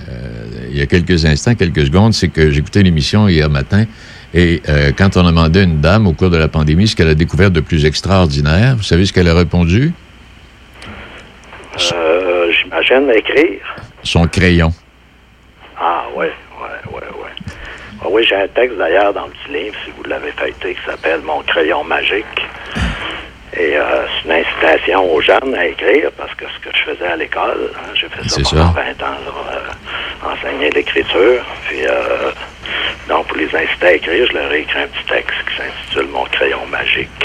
[0.73, 3.85] il y a quelques instants, quelques secondes, c'est que j'écoutais l'émission hier matin
[4.35, 6.97] et euh, quand on a demandé à une dame au cours de la pandémie ce
[6.97, 9.93] qu'elle a découvert de plus extraordinaire, vous savez ce qu'elle a répondu?
[11.95, 13.61] Euh, J'imagine écrire.
[14.03, 14.73] Son crayon.
[15.79, 16.27] Ah oui,
[16.61, 17.55] oui, oui, oui.
[18.01, 20.91] Ah oui, j'ai un texte d'ailleurs dans le petit livre, si vous l'avez feuilleté, qui
[20.91, 22.25] s'appelle Mon crayon magique.
[23.55, 27.07] Et euh, c'est une incitation aux jeunes à écrire parce que ce que je faisais
[27.07, 28.83] à l'école, hein, j'ai fait ça pendant ça.
[28.99, 31.45] 20 ans, là, euh, enseigner l'écriture.
[31.69, 32.31] Puis euh,
[33.09, 36.11] donc pour les inciter à écrire, je leur ai écrit un petit texte qui s'intitule
[36.12, 37.09] Mon crayon magique.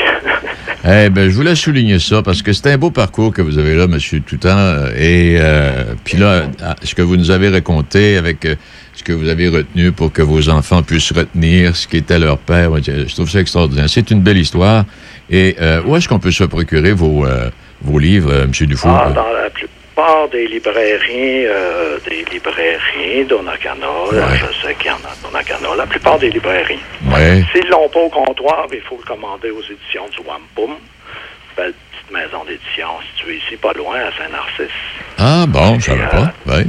[0.89, 3.75] Eh ben, je voulais souligner ça parce que c'est un beau parcours que vous avez
[3.75, 4.85] là, Monsieur Toutan.
[4.95, 6.43] Et euh, puis là,
[6.81, 8.55] ce que vous nous avez raconté avec euh,
[8.97, 12.71] ce que vous avez retenu pour que vos enfants puissent retenir ce qu'était leur père,
[12.83, 13.87] je je trouve ça extraordinaire.
[13.87, 14.85] C'est une belle histoire.
[15.29, 18.89] Et euh, où est-ce qu'on peut se procurer vos, euh, vos livres, euh, Monsieur Dufour?
[18.89, 24.91] Ah, dans la plupart des librairies, euh, des librairies Donnacana, là, je sais qu'il y
[24.91, 26.79] en a à Donnacana, la plupart des librairies.
[27.05, 27.45] Ouais.
[27.53, 30.75] S'ils l'ont pas au comptoir, il faut le commander aux éditions du Wampum.
[31.55, 34.79] Belle petite maison d'édition située ici, pas loin, à Saint-Narcisse.
[35.19, 36.33] Ah bon, ça va pas.
[36.47, 36.63] Oui.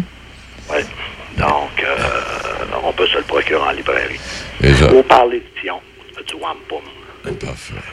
[0.71, 0.83] Oui.
[1.49, 4.21] Donc, euh, on peut se le procurer en librairie.
[4.95, 5.81] Ou par l'édition
[6.27, 6.83] du Wampum.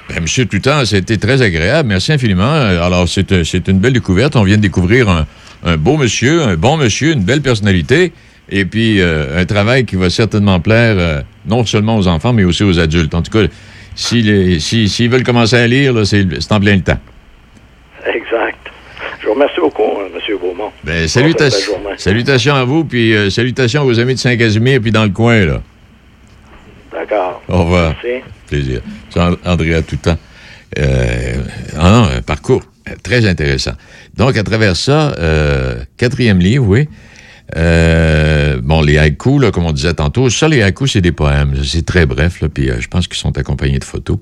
[0.09, 1.89] Ben, Monsieur Toutan, c'était très agréable.
[1.89, 2.51] Merci infiniment.
[2.51, 4.35] Alors, c'est euh, c'est une belle découverte.
[4.35, 5.25] On vient de découvrir un,
[5.63, 8.13] un beau monsieur, un bon monsieur, une belle personnalité,
[8.49, 12.43] et puis euh, un travail qui va certainement plaire euh, non seulement aux enfants, mais
[12.43, 13.15] aussi aux adultes.
[13.15, 13.47] En tout cas,
[13.95, 16.99] s'ils si, s'ils veulent commencer à lire, c'est en plein le temps.
[18.05, 18.64] Exact.
[19.25, 20.37] Je vous remercie beaucoup, euh, M.
[20.39, 20.71] Beaumont.
[20.83, 25.09] Ben, salutations, salutations à vous, puis euh, salutations aux amis de Saint-Casimir, puis dans le
[25.09, 25.63] coin, là.
[26.91, 27.41] D'accord.
[27.49, 27.95] Au revoir.
[28.03, 28.23] Merci.
[28.47, 28.81] Plaisir.
[29.09, 30.15] C'est And- Andrea Toutan.
[30.77, 31.37] Euh,
[31.75, 32.61] ah non, un parcours.
[32.87, 33.71] Euh, très intéressant.
[34.15, 36.87] Donc, à travers ça, euh, quatrième livre, oui.
[37.55, 41.55] Euh, bon, les haïkus, là, comme on disait tantôt, ça, les haïkus, c'est des poèmes.
[41.63, 44.19] C'est très bref, là, puis je pense qu'ils sont accompagnés de photos.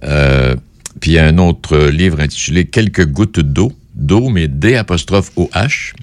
[0.00, 5.30] Puis il y a un autre livre intitulé Quelques gouttes d'eau, d'eau, mais D apostrophe
[5.36, 5.94] OH.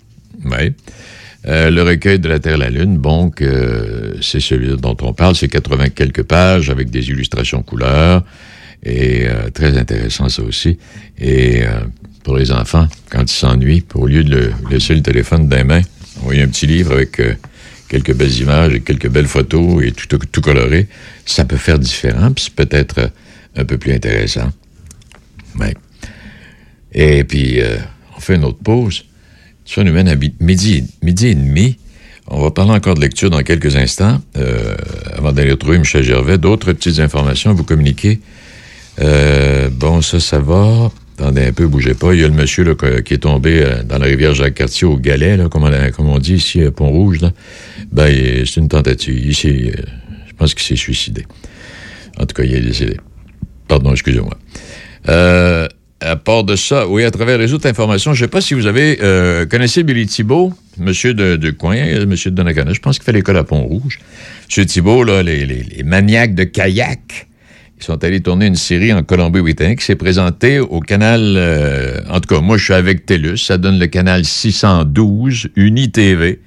[0.46, 0.74] Oui.
[1.48, 5.14] Euh, le recueil de la Terre et la Lune, donc, euh, c'est celui dont on
[5.14, 5.36] parle.
[5.36, 8.24] C'est 80 quelques pages avec des illustrations couleurs.
[8.84, 10.78] Et euh, très intéressant, ça aussi.
[11.20, 11.82] Et euh,
[12.24, 15.64] pour les enfants, quand ils s'ennuient, au lieu de le, laisser le téléphone dans les
[15.64, 15.82] mains,
[16.22, 17.22] envoyer un petit livre avec
[17.90, 20.88] quelques belles images et quelques belles photos et tout, tout, coloré,
[21.26, 23.12] ça peut faire différent, puis c'est peut-être
[23.56, 24.52] un peu plus intéressant.
[25.60, 25.74] Ouais.
[26.94, 27.78] Et puis, euh,
[28.16, 29.06] on fait une autre pause.
[29.66, 31.78] Ça nous mène à midi, midi et demi.
[32.28, 34.22] On va parler encore de lecture dans quelques instants.
[34.38, 34.76] Euh,
[35.18, 38.20] avant d'aller retrouver Michel Gervais, d'autres petites informations à vous communiquer.
[39.00, 40.92] Euh, bon, ça, ça va.
[41.18, 42.14] Attendez un peu, bougez pas.
[42.14, 44.98] Il y a le monsieur là, qui est tombé euh, dans la rivière Jacques-Cartier au
[44.98, 45.70] galet, là, comme,
[46.10, 47.20] on, dit ici à Pont-Rouge.
[47.92, 49.36] Ben, c'est une tentative.
[49.36, 49.84] S'est, euh,
[50.28, 51.26] je pense qu'il s'est suicidé.
[52.18, 52.98] En tout cas, il est décédé.
[53.68, 54.36] Pardon, excusez-moi.
[55.10, 55.68] Euh,
[56.02, 58.54] à part de ça, oui, à travers les autres informations, je ne sais pas si
[58.54, 62.74] vous avez euh, connaissez Billy Thibault, monsieur de, de coin, euh, monsieur de Donnacona.
[62.74, 64.00] Je pense qu'il fait l'école à Pont-Rouge.
[64.48, 67.28] Monsieur Thibault, là, les, les- les maniaques de kayak,
[67.80, 71.22] ils sont allés tourner une série en Colombie-Britannique qui s'est présentée au canal...
[71.38, 73.38] euh, en tout cas, moi, je suis avec TELUS.
[73.38, 76.40] Ça donne le canal 612, UniTV.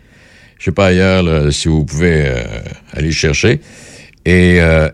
[0.59, 2.43] Je sais pas ailleurs là, si vous pouvez euh,
[2.93, 3.61] aller chercher.
[4.25, 4.89] Et euh,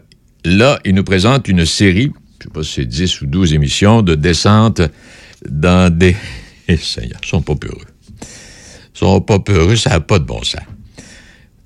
[0.44, 4.02] là, il nous présente une série, je sais pas si c'est 10 ou 12 émissions,
[4.02, 4.82] de descente
[5.48, 6.16] dans des...
[6.68, 7.84] Eh, Seigneur, ils sont pas peureux.
[8.22, 8.26] Ils
[8.98, 10.60] sont pas peureux, ça n'a pas de bon sens.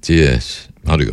[0.00, 0.36] Sais, euh,
[0.86, 1.12] en tout cas,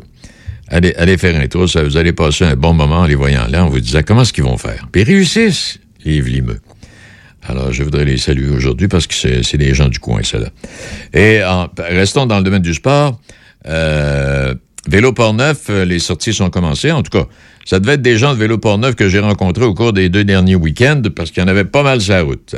[0.70, 3.48] allez, allez faire un tour, ça, vous allez passer un bon moment en les voyant
[3.50, 4.88] là, en vous disant comment est-ce qu'ils vont faire?
[4.94, 6.62] Puis ils réussissent, les Yves
[7.44, 10.52] Alors, je voudrais les saluer aujourd'hui parce que c'est c'est des gens du coin, ceux-là.
[11.14, 13.20] Et en- restons dans le domaine du sport.
[13.68, 14.56] Euh,
[14.88, 16.92] Vélo Port-Neuf, euh, les sorties sont commencées.
[16.94, 17.28] En tout cas,
[17.66, 20.24] ça devait être des gens de Vélo Port-Neuf que j'ai rencontrés au cours des deux
[20.24, 22.56] derniers week-ends parce qu'il y en avait pas mal sur la route.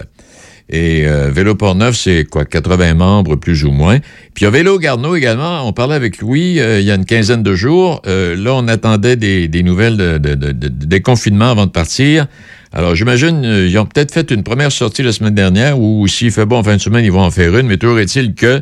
[0.70, 4.00] Et euh, Vélo Port-Neuf, c'est quoi, 80 membres plus ou moins.
[4.34, 5.68] Puis il y a Vélo Garneau également.
[5.68, 8.02] On parlait avec Louis euh, il y a une quinzaine de jours.
[8.08, 12.28] Euh, là, on attendait des, nouvelles de- de- des confinements avant de partir.
[12.72, 16.32] Alors, j'imagine, euh, ils ont peut-être fait une première sortie la semaine dernière ou s'il
[16.32, 17.68] fait bon en fin de semaine, ils vont en faire une.
[17.68, 18.62] Mais toujours est-il que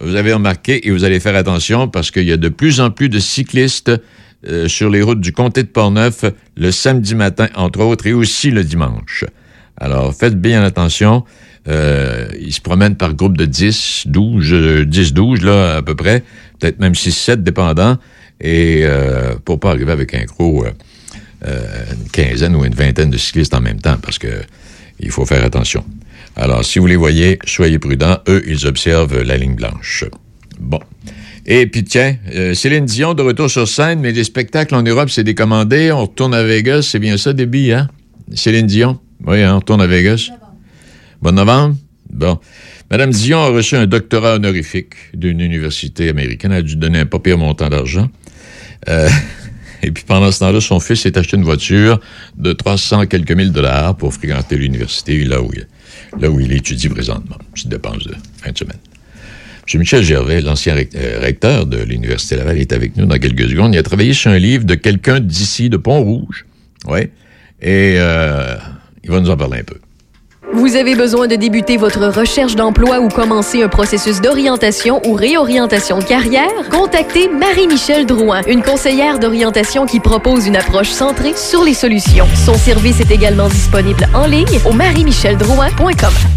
[0.00, 2.90] vous avez remarqué et vous allez faire attention parce qu'il y a de plus en
[2.90, 3.92] plus de cyclistes
[4.46, 6.24] euh, sur les routes du comté de Portneuf
[6.56, 9.24] le samedi matin, entre autres, et aussi le dimanche.
[9.78, 11.24] Alors, faites bien attention.
[11.68, 15.94] Euh, ils se promènent par groupe de 10, 12, euh, 10, 12, là, à peu
[15.94, 16.22] près.
[16.58, 17.98] Peut-être même 6, 7, dépendant.
[18.40, 20.66] Et euh, pour pas arriver avec un gros
[21.44, 24.28] une quinzaine ou une vingtaine de cyclistes en même temps, parce que
[24.98, 25.84] il faut faire attention.
[26.34, 28.18] Alors, si vous les voyez, soyez prudents.
[28.28, 30.04] Eux, ils observent la ligne blanche.
[30.58, 30.80] Bon.
[31.48, 35.10] Et puis tiens, euh, Céline Dion de retour sur scène, mais les spectacles en Europe,
[35.10, 35.92] c'est décommandé.
[35.92, 37.88] On retourne à Vegas, c'est bien ça, débit, hein?
[38.34, 38.98] Céline Dion?
[39.24, 40.30] Oui, hein, on retourne à Vegas.
[41.22, 41.76] Bon novembre?
[42.10, 42.38] Bon.
[42.90, 46.50] Madame Dion a reçu un doctorat honorifique d'une université américaine.
[46.50, 48.10] Elle a dû donner un pas pire montant d'argent.
[48.88, 49.08] Euh,
[49.84, 52.00] et puis pendant ce temps-là, son fils s'est acheté une voiture
[52.36, 55.68] de 300 quelques mille dollars pour fréquenter l'université là où, il,
[56.20, 57.36] là où il étudie présentement.
[57.54, 58.78] Petite dépense de fin de semaine.
[59.72, 59.80] M.
[59.80, 63.74] Michel Gervais, l'ancien euh, recteur de l'Université Laval, est avec nous dans quelques secondes.
[63.74, 66.46] Il a travaillé sur un livre de quelqu'un d'ici, de Pont-Rouge.
[66.88, 67.00] Oui.
[67.60, 68.56] Et euh,
[69.02, 69.76] il va nous en parler un peu.
[70.52, 75.98] Vous avez besoin de débuter votre recherche d'emploi ou commencer un processus d'orientation ou réorientation
[75.98, 76.48] de carrière?
[76.70, 82.26] Contactez Marie-Michel Drouin, une conseillère d'orientation qui propose une approche centrée sur les solutions.
[82.34, 86.35] Son service est également disponible en ligne au marie-micheldrouin.com.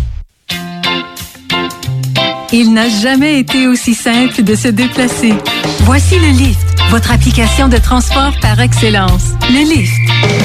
[2.52, 5.34] Il n'a jamais été aussi simple de se déplacer.
[5.82, 9.34] Voici le Lyft, votre application de transport par excellence.
[9.52, 9.94] Le Lyft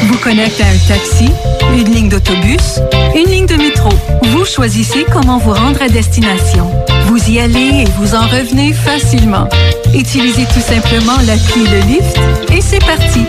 [0.08, 1.30] vous connecte à un taxi,
[1.72, 2.78] une ligne d'autobus,
[3.16, 3.88] une ligne de métro.
[4.22, 6.70] Vous choisissez comment vous rendre à destination.
[7.06, 9.48] Vous y allez et vous en revenez facilement.
[9.94, 12.18] Utilisez tout simplement l'appli Le Lyft
[12.52, 13.24] et c'est parti.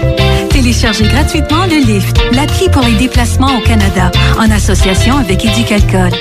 [0.50, 6.12] Téléchargez gratuitement le Lyft, l'appli pour les déplacements au Canada, en association avec Éducalcool.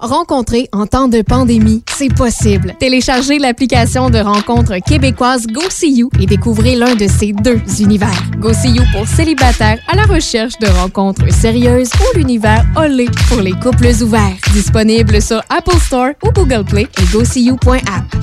[0.00, 2.72] Rencontrer en temps de pandémie, c'est possible.
[2.78, 8.22] Téléchargez l'application de rencontre québécoise GoSeeYou et découvrez l'un de ces deux univers.
[8.38, 13.90] GoSeeYou pour célibataires à la recherche de rencontres sérieuses ou l'univers Olé pour les couples
[14.00, 14.36] ouverts.
[14.52, 18.18] Disponible sur Apple Store ou Google Play et GoSeeYou.app.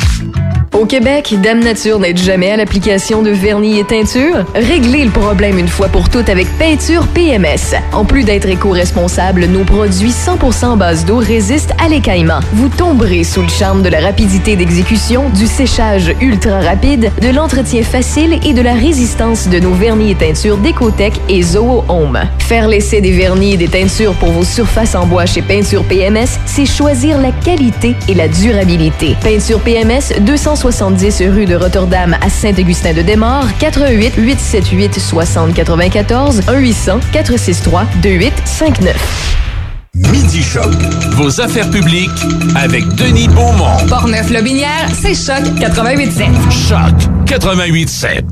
[0.75, 4.45] Au Québec, Dame Nature n'aide jamais à l'application de vernis et teinture.
[4.53, 7.75] Réglez le problème une fois pour toutes avec Peinture PMS.
[7.93, 12.39] En plus d'être éco-responsable, nos produits 100% en base d'eau résistent à l'écaillement.
[12.53, 17.83] Vous tomberez sous le charme de la rapidité d'exécution, du séchage ultra rapide, de l'entretien
[17.83, 22.19] facile et de la résistance de nos vernis et teintures d'Ecotech et Zoho Home.
[22.39, 26.39] Faire l'essai des vernis et des teintures pour vos surfaces en bois chez Peinture PMS,
[26.45, 29.15] c'est choisir la qualité et la durabilité.
[29.21, 37.85] Peinture PMS, 270 rue de Rotterdam à Saint-Augustin-de-Desmaures, 88 878 60 94 1 800 463
[38.01, 39.54] 2859.
[39.95, 40.73] Midi Choc.
[41.11, 42.09] Vos affaires publiques
[42.55, 43.77] avec Denis Beaumont.
[43.87, 46.67] Portneuf-Lobinière, c'est Choc 88.7.
[46.67, 48.23] Choc 88.7.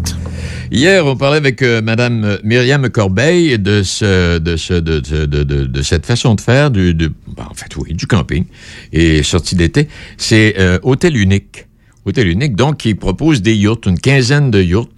[0.71, 5.43] Hier, on parlait avec euh, Mme Myriam Corbeil de, ce, de, ce, de, de, de,
[5.43, 8.43] de cette façon de faire, du, de, ben, en fait, oui, du camping
[8.91, 9.87] et sortie d'été.
[10.17, 11.67] C'est euh, Hôtel Unique.
[12.05, 14.89] Hôtel Unique, donc, qui propose des yurts, une quinzaine de yurts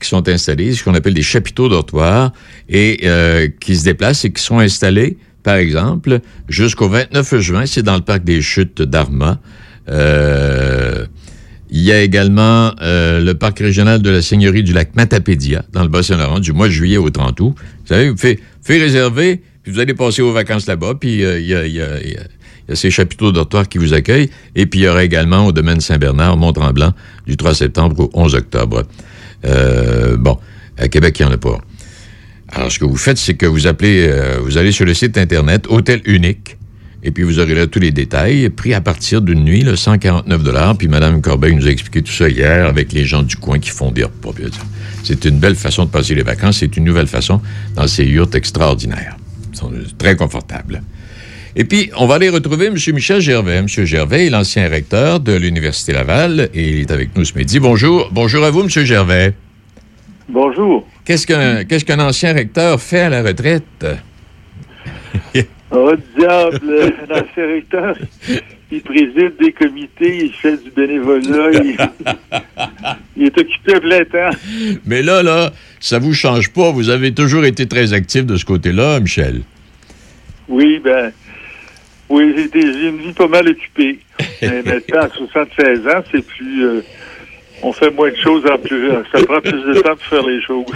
[0.00, 2.32] qui sont installés, ce qu'on appelle des chapiteaux dortoirs,
[2.68, 7.82] et euh, qui se déplacent et qui sont installés, par exemple, jusqu'au 29 juin, c'est
[7.82, 9.40] dans le parc des Chutes d'Arma.
[9.88, 11.06] Euh,
[11.70, 15.82] il y a également euh, le parc régional de la Seigneurie du lac Matapédia, dans
[15.82, 17.54] le Bas-Saint-Laurent, du mois de juillet au 30 août.
[17.56, 21.54] Vous savez, vous faites, réserver, puis vous allez passer vos vacances là-bas, puis il y
[21.54, 21.88] a, y a
[22.66, 24.30] il y a ces chapiteaux dortoirs qui vous accueillent.
[24.54, 26.92] Et puis, il y aura également au domaine Saint-Bernard, Mont-Tremblant,
[27.26, 28.84] du 3 septembre au 11 octobre.
[29.44, 30.38] Euh, bon,
[30.78, 31.58] à Québec, il n'y en a pas.
[32.54, 35.16] Alors, ce que vous faites, c'est que vous appelez, euh, vous allez sur le site
[35.16, 36.58] Internet Hôtel Unique,
[37.02, 40.76] et puis vous aurez là tous les détails, pris à partir d'une nuit, là, 149
[40.78, 43.70] Puis Mme Corbeil nous a expliqué tout ça hier avec les gens du coin qui
[43.70, 44.30] font des repas.
[45.02, 46.58] C'est une belle façon de passer les vacances.
[46.58, 47.40] C'est une nouvelle façon
[47.74, 49.16] dans ces yurts extraordinaires.
[49.52, 50.82] Ils sont très confortables.
[51.56, 52.76] Et puis, on va aller retrouver M.
[52.94, 53.56] Michel Gervais.
[53.56, 53.66] M.
[53.66, 57.58] Gervais est l'ancien recteur de l'Université Laval et il est avec nous ce midi.
[57.58, 58.10] Bonjour.
[58.12, 58.68] Bonjour à vous, M.
[58.68, 59.34] Gervais.
[60.28, 60.86] Bonjour.
[61.04, 63.86] Qu'est-ce qu'un qu'est-ce qu'un ancien recteur fait à la retraite?
[65.70, 66.92] oh, diable!
[67.08, 67.96] Un ancien recteur,
[68.70, 71.76] il préside des comités, il fait du bénévolat, il,
[73.16, 74.36] il est occupé à plein temps.
[74.86, 76.70] Mais là, là, ça vous change pas.
[76.70, 79.42] Vous avez toujours été très actif de ce côté-là, Michel.
[80.48, 81.12] Oui, ben,
[82.08, 83.98] oui, j'ai une vie pas mal occupée.
[84.42, 86.64] Mais maintenant, à 76 ans, c'est plus.
[86.64, 86.80] Euh,
[87.62, 88.90] on fait moins de choses en plus.
[89.12, 90.66] Ça prend plus de temps pour faire les choses.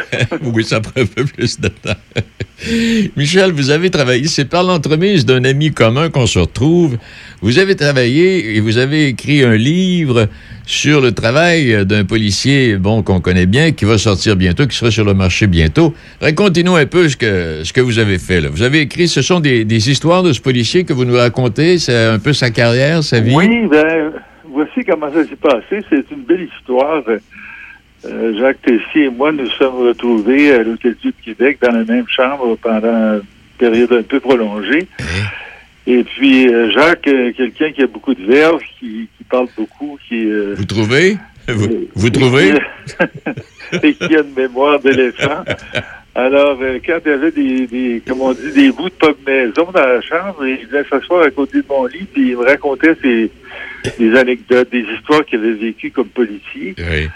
[0.55, 1.99] oui, ça prend un peu plus de temps.
[3.17, 6.97] Michel, vous avez travaillé, c'est par l'entremise d'un ami commun qu'on se retrouve.
[7.43, 10.29] Vous avez travaillé et vous avez écrit un livre
[10.65, 14.91] sur le travail d'un policier, bon, qu'on connaît bien, qui va sortir bientôt, qui sera
[14.91, 15.93] sur le marché bientôt.
[16.21, 18.41] Racontez-nous un peu ce que, ce que vous avez fait.
[18.41, 18.49] Là.
[18.51, 21.79] Vous avez écrit, ce sont des, des histoires de ce policier que vous nous racontez,
[21.79, 23.35] c'est un peu sa carrière, sa vie?
[23.35, 24.13] Oui, ben,
[24.77, 25.85] voici comment ça s'est passé?
[25.89, 27.03] C'est une belle histoire.
[28.05, 32.07] Euh, Jacques Tessier et moi nous sommes retrouvés à l'Hôtel du Québec dans la même
[32.09, 33.23] chambre pendant une
[33.59, 34.87] période un peu prolongée.
[35.87, 39.99] Et puis, euh, Jacques, euh, quelqu'un qui a beaucoup de verve, qui, qui parle beaucoup,
[40.09, 40.27] qui...
[40.55, 41.17] vous trouvez?
[41.49, 42.55] Vous, vous trouvez?
[43.83, 45.45] et qui a une mémoire d'éléphant.
[46.17, 49.71] Alors, quand il y avait des, des, comme on dit, des bouts de pomme maison
[49.73, 52.97] dans la chambre, il venait s'asseoir à côté de mon lit, puis il me racontait
[53.01, 53.31] ses,
[53.99, 56.75] des anecdotes, des histoires qu'il avait vécues comme policier.
[56.79, 57.09] Oui.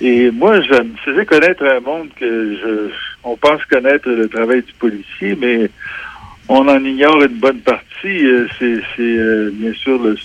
[0.00, 2.90] Et moi, je me faisais connaître un monde que je,
[3.24, 5.70] on pense connaître le travail du policier, mais
[6.48, 8.26] on en ignore une bonne partie.
[8.26, 10.16] Euh, c'est, euh, bien sûr le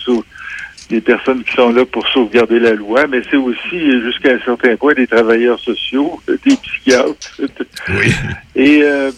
[0.92, 4.76] des personnes qui sont là pour sauvegarder la loi, mais c'est aussi jusqu'à un certain
[4.76, 7.42] point des travailleurs sociaux, des psychiatres.
[7.90, 8.14] Oui.
[8.56, 9.10] Et euh,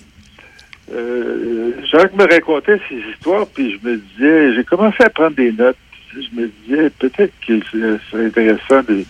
[0.94, 5.52] euh, Jacques me racontait ces histoires, puis je me disais, j'ai commencé à prendre des
[5.52, 5.78] notes.
[6.16, 9.04] Je me disais peut-être que ce serait intéressant de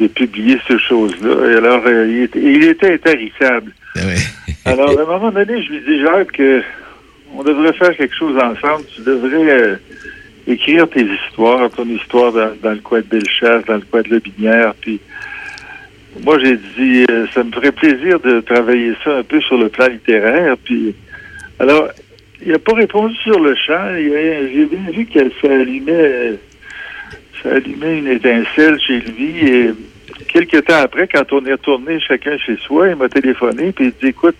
[0.00, 1.50] de publier ces choses-là.
[1.50, 3.72] Et alors, euh, il, était, il, était, intarissable.
[4.64, 6.62] alors, à un moment donné, je lui dis, Jacques, que
[7.34, 8.84] on devrait faire quelque chose ensemble.
[8.94, 9.76] Tu devrais euh,
[10.46, 14.08] écrire tes histoires, ton histoire dans, dans, le coin de Bellechasse, dans le coin de
[14.08, 14.74] Lobinière.
[14.80, 15.00] Puis,
[16.24, 19.68] moi, j'ai dit, euh, ça me ferait plaisir de travailler ça un peu sur le
[19.68, 20.56] plan littéraire.
[20.64, 20.94] Puis,
[21.58, 21.88] alors,
[22.42, 23.94] il n'a pas répondu sur le champ.
[23.94, 26.34] J'ai bien vu que ça allumait,
[27.42, 29.46] ça allumait une étincelle chez lui.
[29.46, 29.70] Et
[30.28, 33.92] quelques temps après, quand on est retourné chacun chez soi, il m'a téléphoné puis il
[33.92, 34.36] dit écoute,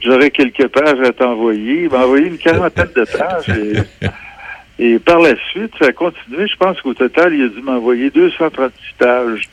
[0.00, 1.84] j'aurais quelques pages à t'envoyer.
[1.84, 3.48] Il m'a envoyé une quarantaine de pages.
[4.78, 6.46] Et, et, par la suite, ça a continué.
[6.46, 9.48] Je pense qu'au total, il a dû m'envoyer 236 pages.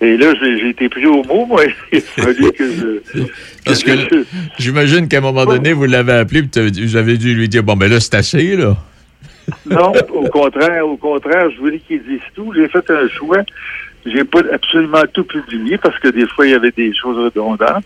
[0.00, 1.62] Et là, j'ai été pris au mot, moi.
[1.92, 3.20] Il fallait que je.
[3.64, 3.92] Parce que,
[4.58, 7.90] j'imagine qu'à un moment donné, vous l'avez appelé, vous avez dû lui dire bon, ben
[7.90, 8.76] là, c'est assez, là.
[9.66, 12.52] non, au contraire, au contraire, je voulais qu'ils disent tout.
[12.54, 13.42] J'ai fait un choix.
[14.06, 17.84] J'ai pas absolument tout publié parce que des fois, il y avait des choses redondantes.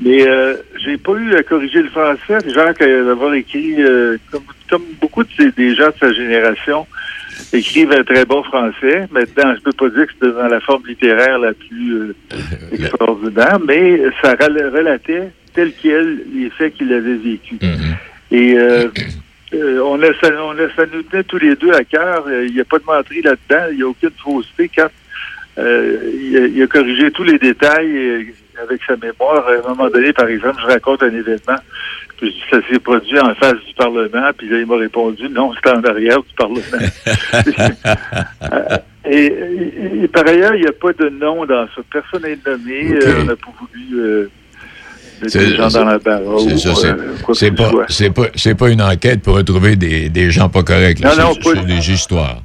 [0.00, 2.38] Mais euh, j'ai pas eu à corriger le français.
[2.52, 6.86] Jacques d'avoir écrit, euh, comme, comme beaucoup de des gens de sa génération,
[7.52, 9.08] écrivent un très bon français.
[9.10, 12.14] Maintenant, je peux pas dire que c'était dans la forme littéraire la plus euh,
[12.72, 17.56] extraordinaire, mais ça rel- relatait tel quel les faits qu'il avait vécu.
[18.30, 18.88] Et euh,
[19.54, 22.24] euh, on, a, on a, ça nous tenait tous les deux à cœur.
[22.30, 23.66] Il n'y a pas de menterie là-dedans.
[23.70, 24.70] Il n'y a aucune fausseté.
[24.74, 24.88] Quand
[25.58, 29.46] il, a, il a corrigé tous les détails avec sa mémoire.
[29.46, 31.58] À un moment donné, par exemple, je raconte un événement.
[32.22, 34.30] Puis je dis, ça s'est produit en face du Parlement.
[34.38, 36.62] Puis là, il m'a répondu, non, c'était en arrière du Parlement.
[39.04, 41.82] Et, et- et par ailleurs, il n'y a pas de nom dans ça.
[41.92, 42.92] Personne n'est nommé.
[42.92, 44.30] Euh, on n'a pas voulu euh,
[45.20, 46.20] mettre des gens dans la barre.
[47.34, 51.00] C'est pas, pas, pas une enquête pour retrouver des, des gens pas corrects.
[51.00, 51.16] là.
[51.16, 52.42] Non, non, pas du des histoires.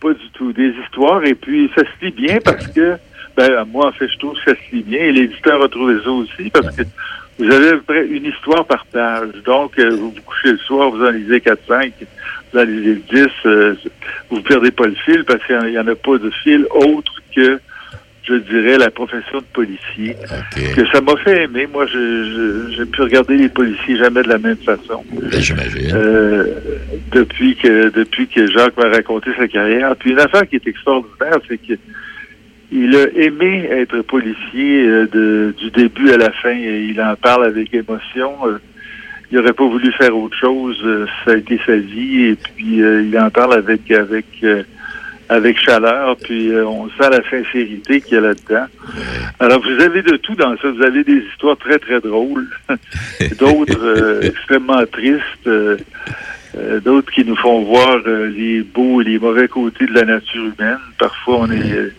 [0.00, 0.52] Pas du tout.
[0.52, 2.94] Des histoires, et puis ça se lit bien parce que,
[3.36, 5.96] ben, moi, en fait, je trouve que ça se lit bien, et l'éditeur a trouvé
[6.04, 6.82] ça aussi, parce que
[7.38, 9.28] vous avez à peu près une histoire par page.
[9.44, 11.92] Donc, euh, vous vous couchez le soir, vous en lisez 4-5,
[12.52, 13.74] vous en lisez 10, euh,
[14.30, 17.60] vous perdez pas le fil, parce qu'il n'y en a pas de fil autre que,
[18.24, 20.16] je dirais, la profession de policier.
[20.74, 21.66] Que ça m'a fait aimer.
[21.70, 25.04] Moi, je, je, j'ai pu regarder les policiers jamais de la même façon.
[25.12, 25.94] Ben, j'imagine.
[25.94, 26.54] Euh,
[27.12, 29.94] depuis que depuis que Jacques m'a raconté sa carrière.
[29.96, 31.74] Puis une affaire qui est extraordinaire, c'est que
[32.76, 36.54] il a aimé être policier euh, de, du début à la fin.
[36.54, 38.34] Et il en parle avec émotion.
[38.44, 38.58] Euh,
[39.30, 40.78] il aurait pas voulu faire autre chose.
[40.84, 42.26] Euh, ça a été sa vie.
[42.26, 44.26] Et puis il en parle avec avec
[45.28, 46.16] avec chaleur.
[46.22, 48.66] Puis on sent la sincérité qu'il y a là-dedans.
[49.40, 50.70] Alors vous avez de tout dans ça.
[50.70, 52.48] Vous avez des histoires très très drôles,
[53.38, 55.48] d'autres extrêmement tristes.
[56.56, 60.04] euh, d'autres qui nous font voir euh, les beaux et les mauvais côtés de la
[60.04, 60.78] nature humaine.
[60.98, 61.92] Parfois, on est, euh,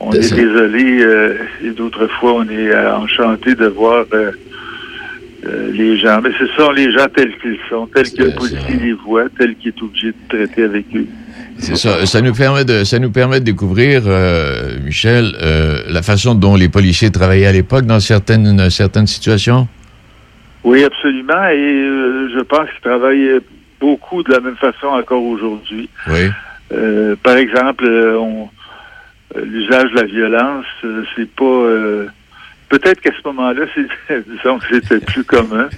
[0.00, 1.34] on est désolé euh,
[1.64, 4.30] et d'autres fois, on est euh, enchanté de voir euh,
[5.72, 6.20] les gens.
[6.22, 9.54] Mais ce sont les gens tels qu'ils sont, tels que le policier les voit, tels
[9.56, 11.06] qu'il est obligé de traiter avec eux.
[11.58, 12.06] C'est ça.
[12.06, 16.56] Ça nous permet de, ça nous permet de découvrir, euh, Michel, euh, la façon dont
[16.56, 19.68] les policiers travaillaient à l'époque dans certaines, certaines situations?
[20.64, 21.44] Oui, absolument.
[21.48, 23.40] Et euh, je pense qu'ils travaillent
[23.80, 25.88] beaucoup de la même façon encore aujourd'hui.
[26.08, 26.30] Oui.
[27.22, 27.84] Par exemple,
[28.18, 28.48] on-
[29.36, 31.44] l'usage de la violence, euh, c'est pas.
[31.44, 32.06] euh,
[32.68, 35.68] Peut-être qu'à ce moment-là, c'est- disons que c'était plus commun.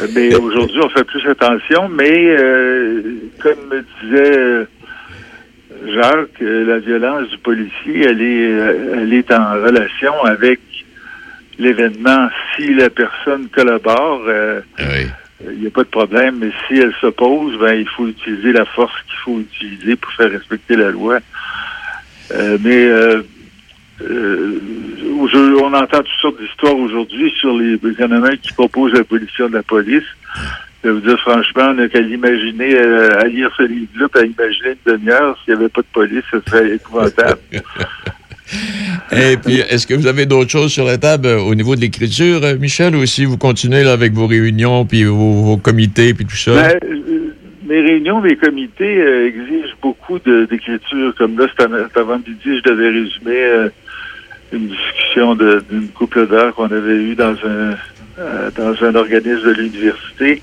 [0.00, 1.88] Euh, Mais aujourd'hui, on fait plus attention.
[1.88, 3.02] Mais euh,
[3.40, 4.64] comme me disait euh,
[5.94, 10.60] Jacques, euh, la violence du policier, elle est, euh, elle est en relation avec
[11.58, 12.28] l'événement.
[12.56, 14.60] Si la personne collabore, euh,
[15.50, 18.64] il n'y a pas de problème, mais si elle s'oppose, ben, il faut utiliser la
[18.64, 21.18] force qu'il faut utiliser pour faire respecter la loi.
[22.30, 23.22] Euh, mais euh,
[24.02, 24.60] euh,
[25.32, 29.62] je- on entend toutes sortes d'histoires aujourd'hui sur les gouvernements qui proposent l'abolition de la
[29.62, 30.04] police.
[30.84, 34.22] Je vais vous dire franchement, on n'a qu'à l'imaginer, euh, à lire ce livre-là, puis
[34.22, 37.38] à imaginer une demi-heure, s'il n'y avait pas de police, ce serait épouvantable.
[39.12, 41.80] Et puis, est-ce que vous avez d'autres choses sur la table euh, au niveau de
[41.80, 46.12] l'écriture, euh, Michel, ou si vous continuez là, avec vos réunions, puis vos, vos comités,
[46.12, 46.52] puis tout ça?
[46.52, 46.78] Ben,
[47.72, 51.14] mes réunions, mes comités euh, exigent beaucoup d'écriture.
[51.16, 53.68] Comme là, cet avant-midi, je devais résumer euh,
[54.52, 57.74] une discussion d'une couple d'heures qu'on avait eue dans un
[58.18, 60.42] euh, dans un organisme de l'université.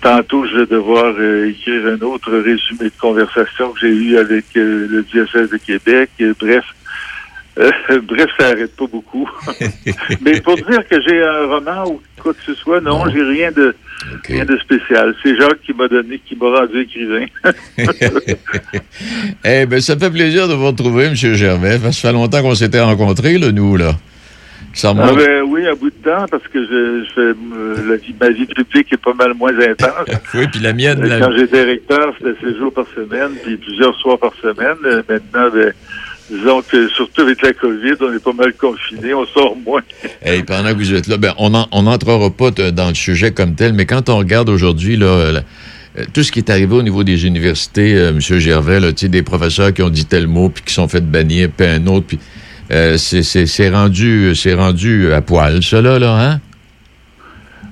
[0.00, 1.12] Tantôt, je vais devoir
[1.44, 6.08] écrire un autre résumé de conversation que j'ai eu avec le diocèse de Québec.
[6.40, 6.64] Bref,
[7.58, 9.28] euh, bref, ça arrête pas beaucoup.
[10.20, 13.50] Mais pour dire que j'ai un roman ou quoi que ce soit, non, j'ai rien
[13.52, 13.74] de
[14.28, 15.14] rien de spécial.
[15.22, 17.26] C'est Jacques qui m'a donné, qui m'a rendu écrivain.
[19.44, 21.14] Eh bien, ça fait plaisir de vous retrouver, M.
[21.14, 21.78] Gervais.
[21.78, 23.92] Ça fait longtemps qu'on s'était rencontrés, là, nous, là.
[24.74, 27.96] Ça Ah ben, oui, à bout de temps, parce que je, je fais, euh, la
[27.96, 30.08] vie, ma vie publique est pas mal moins intense.
[30.34, 31.02] Oui, puis la mienne.
[31.02, 34.76] Euh, la- Quand j'étais recteur, c'était six jours par semaine, puis plusieurs soirs par semaine.
[35.08, 35.72] Maintenant, ben,
[36.30, 39.80] disons que surtout avec la COVID, on est pas mal confinés, on sort moins.
[40.22, 43.32] Hey, pendant que vous êtes là, ben, on en- on n'entrera pas dans le sujet
[43.32, 45.40] comme tel, mais quand on regarde aujourd'hui, là, euh,
[45.98, 48.20] euh, tout ce qui est arrivé au niveau des universités, euh, M.
[48.20, 51.66] Gervais, là, des professeurs qui ont dit tel mot, puis qui sont fait bannir, puis
[51.66, 52.18] un autre, puis
[52.70, 56.40] euh, c'est- rendu, rendu à poil, ça, là, hein?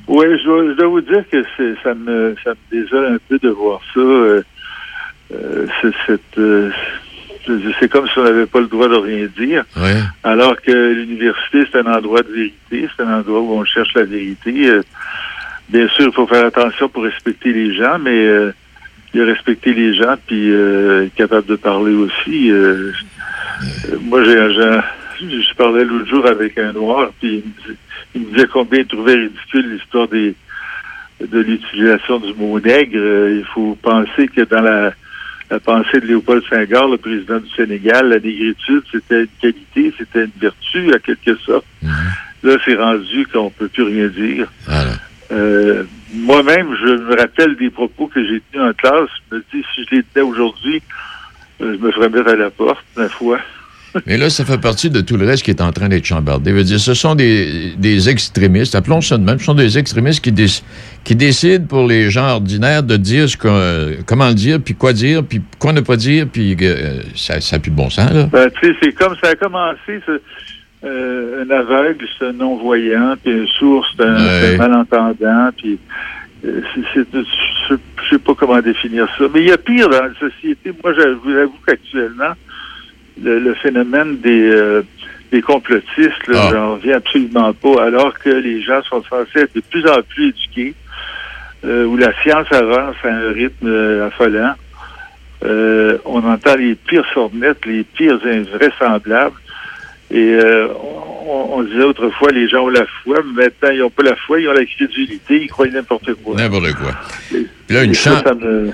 [0.08, 1.42] Oui, je dois, je dois vous dire que
[1.82, 4.00] ça me, ça me désole un peu de voir ça.
[4.00, 4.42] euh,
[6.06, 6.38] cette,
[7.80, 9.64] c'est comme si on n'avait pas le droit de rien dire.
[9.76, 9.94] Ouais.
[10.24, 14.04] Alors que l'université, c'est un endroit de vérité, c'est un endroit où on cherche la
[14.04, 14.68] vérité.
[14.68, 14.82] Euh,
[15.68, 18.52] bien sûr, il faut faire attention pour respecter les gens, mais euh,
[19.14, 22.50] respecté les gens, puis euh, est capable de parler aussi.
[22.50, 22.92] Euh,
[24.02, 24.36] moi, j'ai,
[25.20, 27.42] je parlais l'autre jour avec un noir, puis il me,
[27.74, 27.78] dis-
[28.14, 30.34] il me disait combien il trouvait ridicule l'histoire des
[31.18, 33.30] de l'utilisation du mot nègre.
[33.30, 34.92] Il faut penser que dans la,
[35.50, 40.24] la pensée de Léopold Senghor, le président du Sénégal, la négritude, c'était une qualité, c'était
[40.24, 41.64] une vertu, à quelque sorte.
[42.42, 44.48] Là, c'est rendu qu'on peut plus rien dire.
[45.32, 45.84] Euh,
[46.14, 49.08] Moi-même, je me rappelle des propos que j'ai tenus en classe.
[49.30, 50.82] Je me dis, si je les tenais aujourd'hui,
[51.60, 53.38] euh, je me ferais mettre à la porte, ma foi.
[54.06, 56.50] Mais là, ça fait partie de tout le reste qui est en train d'être chambardé.
[56.50, 59.78] Je veux dire, ce sont des, des extrémistes, appelons ça de même, ce sont des
[59.78, 60.62] extrémistes qui, déc-
[61.04, 63.36] qui décident pour les gens ordinaires de dire ce
[64.04, 67.58] comment le dire, puis quoi dire, puis quoi ne pas dire, puis euh, ça n'a
[67.58, 68.28] plus de bon sens, là.
[68.32, 70.20] Ben, tu sais, c'est comme ça a commencé, ce-
[70.84, 74.40] euh, un aveugle, c'est un non-voyant, puis un sourd, c'est un, Ouais.
[74.42, 75.78] c'est un malentendant, puis
[76.44, 76.60] euh,
[76.94, 77.00] je
[77.70, 77.74] je
[78.10, 79.24] sais pas comment définir ça.
[79.34, 80.72] Mais il y a pire dans la société.
[80.84, 82.34] Moi, j'avoue qu'actuellement,
[83.22, 84.82] le, le phénomène des, euh,
[85.32, 89.60] des complotistes, là, j'en reviens absolument pas, alors que les gens sont censés être de
[89.60, 90.74] plus en plus éduqués,
[91.64, 94.54] euh, où la science avance à un rythme euh, affolant.
[96.04, 99.36] On entend les pires sornettes, les pires invraisemblables.
[100.10, 100.68] Et euh,
[101.26, 104.14] on, on disait autrefois, les gens ont la foi, mais maintenant, ils n'ont pas la
[104.16, 106.36] foi, ils ont la crédulité, ils croient n'importe quoi.
[106.36, 106.92] N'importe quoi.
[107.66, 108.22] Puis là, une chance.
[108.24, 108.72] me.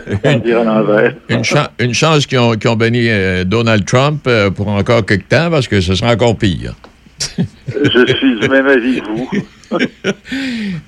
[1.30, 5.04] Une, chan- une chance qu'ils ont, qu'ils ont banni euh, Donald Trump euh, pour encore
[5.06, 6.74] quelque temps, parce que ce sera encore pire.
[7.68, 9.30] Je suis du même avis que vous.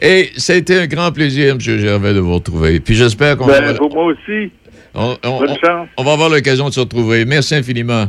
[0.00, 1.60] Et été un grand plaisir, M.
[1.60, 2.80] Gervais, de vous retrouver.
[2.80, 4.50] Puis j'espère qu'on Ben, va, pour moi aussi,
[4.94, 5.88] on, on- bonne on- chance.
[5.96, 7.24] on va avoir l'occasion de se retrouver.
[7.24, 8.06] Merci infiniment.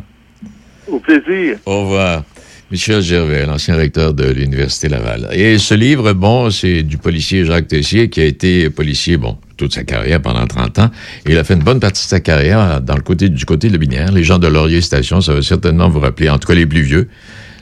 [0.88, 1.58] Au plaisir.
[1.66, 2.24] Au revoir.
[2.72, 5.30] Michel Gervais, l'ancien recteur de l'Université Laval.
[5.34, 9.74] Et ce livre, bon, c'est du policier Jacques Tessier qui a été policier, bon, toute
[9.74, 10.92] sa carrière pendant 30 ans.
[11.28, 13.78] Il a fait une bonne partie de sa carrière dans le côté, du côté de
[13.78, 14.12] la.
[14.12, 16.82] Les gens de Laurier Station, ça va certainement vous rappeler, en tout cas les plus
[16.82, 17.08] vieux,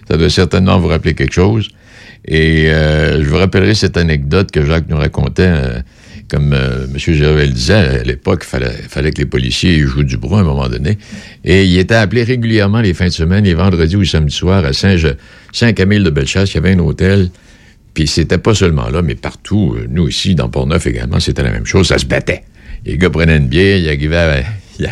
[0.08, 1.70] ça doit certainement vous rappeler quelque chose.
[2.26, 5.44] Et euh, je vous rappellerai cette anecdote que Jacques nous racontait.
[5.44, 5.80] euh,
[6.34, 6.98] comme euh, M.
[6.98, 10.68] Gervais disait, à l'époque, il fallait, que les policiers jouent du bruit à un moment
[10.68, 10.98] donné.
[11.46, 14.74] Et il était appelé régulièrement les fins de semaine, les vendredis ou samedis soirs à
[14.74, 14.98] Saint-
[15.52, 16.52] Saint-Camille de Bellechasse.
[16.52, 17.30] Il y avait un hôtel.
[17.94, 19.76] Puis c'était pas seulement là, mais partout.
[19.78, 21.88] Euh, Nous, ici, dans Port-Neuf également, c'était la même chose.
[21.90, 22.44] Ça se battait.
[22.86, 24.44] Les gars prenaient une bière, il arrivait, à-
[24.80, 24.90] il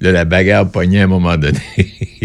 [0.00, 1.60] là, la bagarre pognait à un moment donné.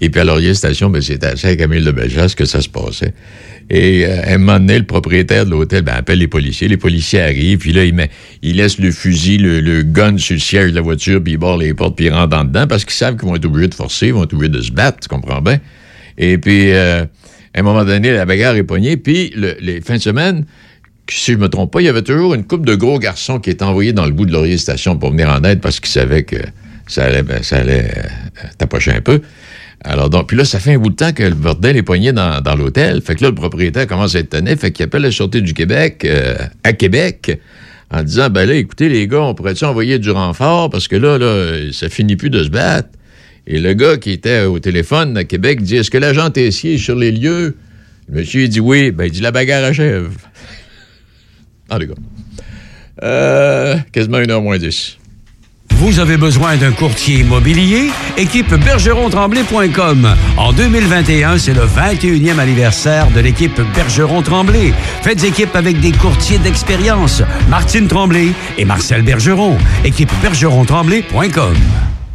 [0.00, 3.12] Et puis à Laurier Station, ben, c'était à Saint-Camille de Bellechasse que ça se passait.
[3.70, 6.68] Et euh, à un moment donné, le propriétaire de l'hôtel ben, appelle les policiers.
[6.68, 8.10] Les policiers arrivent, puis là, il, met,
[8.42, 11.74] il le fusil, le, gun sur le siège de la voiture, puis il barre les
[11.74, 14.08] portes, puis il rentre en dedans, parce qu'ils savent qu'ils vont être obligés de forcer,
[14.08, 15.58] ils vont être obligés de se battre, tu comprends bien?
[16.18, 17.04] Et puis, euh,
[17.54, 20.44] à un moment donné, la bagarre est pognée, puis le- les fins de semaine,
[21.08, 23.50] si je me trompe pas, il y avait toujours une couple de gros garçons qui
[23.50, 26.22] étaient envoyés dans le bout de Laurier Station pour venir en aide parce qu'ils savaient
[26.22, 26.36] que
[26.86, 29.20] ça allait, ben, euh, un peu.
[29.84, 32.12] Alors donc, puis là, ça fait un bout de temps que le bordel est poigné
[32.12, 33.02] dans, l'hôtel.
[33.02, 34.54] Fait que là, le propriétaire commence à être étonné.
[34.56, 37.40] Fait qu'il appelle la Sûreté du Québec euh, à Québec
[37.90, 40.70] en disant, ben là, écoutez, les gars, on pourrait-tu envoyer du renfort?
[40.70, 42.90] Parce que là, là, ça finit plus de se battre.
[43.46, 46.78] Et le gars qui était au téléphone à Québec dit, est-ce que l'agent Tessier est
[46.78, 47.56] sur les lieux?
[48.08, 48.92] Le monsieur dit oui.
[48.92, 50.12] Ben, il dit, la bagarre achève.
[51.68, 51.94] Ah, les gars.
[53.92, 54.96] Quasiment une heure moins dix.
[55.82, 57.90] Vous avez besoin d'un courtier immobilier?
[58.16, 60.14] Équipe bergeron-tremblay.com.
[60.36, 64.72] En 2021, c'est le 21e anniversaire de l'équipe Bergeron-Tremblay.
[65.02, 67.24] Faites équipe avec des courtiers d'expérience.
[67.48, 68.28] Martine Tremblay
[68.58, 69.58] et Marcel Bergeron.
[69.84, 71.56] Équipe bergeron-tremblay.com.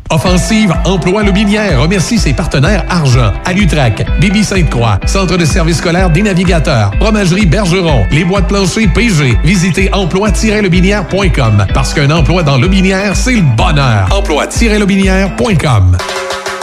[0.10, 6.22] Offensive Emploi Lobinière remercie ses partenaires Argent, Alutrac, Bibi Sainte-Croix, Centre de services scolaires des
[6.22, 9.38] navigateurs, Fromagerie Bergeron, les bois de plancher PG.
[9.44, 14.08] Visitez emploi-lobinière.com parce qu'un emploi dans Lobinière, c'est le bonheur.
[14.12, 15.98] Emploi-lobinière.com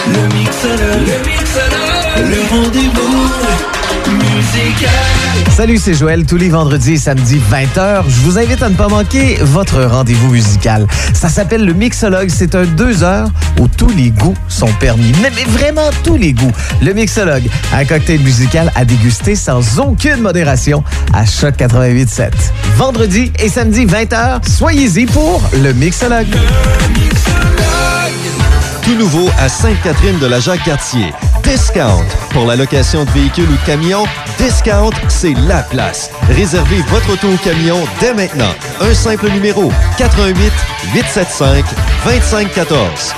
[0.07, 0.35] Le le
[2.31, 3.84] le rendez-vous.
[5.51, 6.27] Salut, c'est Joël.
[6.27, 10.31] Tous les vendredis et samedis 20h, je vous invite à ne pas manquer votre rendez-vous
[10.31, 10.87] musical.
[11.13, 12.29] Ça s'appelle le Mixologue.
[12.29, 13.29] C'est un deux heures
[13.61, 15.13] où tous les goûts sont permis.
[15.23, 16.53] Mais, vraiment tous les goûts.
[16.83, 20.83] Le Mixologue, un cocktail musical à déguster sans aucune modération
[21.13, 22.31] à Choc 88.7.
[22.77, 26.35] Vendredi et samedi 20h, soyez-y pour le Mixologue.
[28.83, 31.13] Tout nouveau à Sainte-Catherine de la Jacques-Cartier.
[31.45, 32.05] Discount.
[32.31, 34.05] Pour la location de véhicules ou de camions,
[34.39, 36.11] Discount, c'est la place.
[36.29, 38.53] Réservez votre auto ou camion dès maintenant.
[38.81, 40.53] Un simple numéro 88
[40.95, 41.65] 875
[42.05, 43.15] 2514.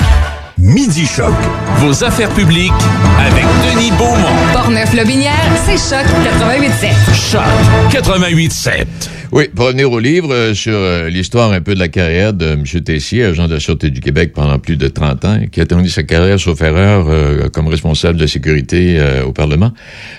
[0.59, 1.35] Midi Choc.
[1.79, 2.73] Vos affaires publiques
[3.19, 4.53] avec Denis Beaumont.
[4.53, 7.31] Portneuf-Lobinière, c'est Choc 88.7.
[7.31, 7.43] Choc
[7.91, 9.16] 88.7.
[9.33, 12.47] Oui, pour revenir au livre euh, sur euh, l'histoire un peu de la carrière de
[12.47, 12.65] M.
[12.65, 15.89] Tessier, agent de la Sûreté du Québec pendant plus de 30 ans, qui a terminé
[15.89, 19.73] sa carrière, sauf erreur, euh, comme responsable de sécurité au Parlement.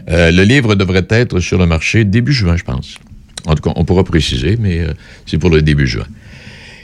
[0.08, 2.98] Le livre devrait être sur le marché début juin, je pense.
[3.46, 4.82] En tout cas, on pourra préciser, mais
[5.26, 6.06] c'est pour le début juin.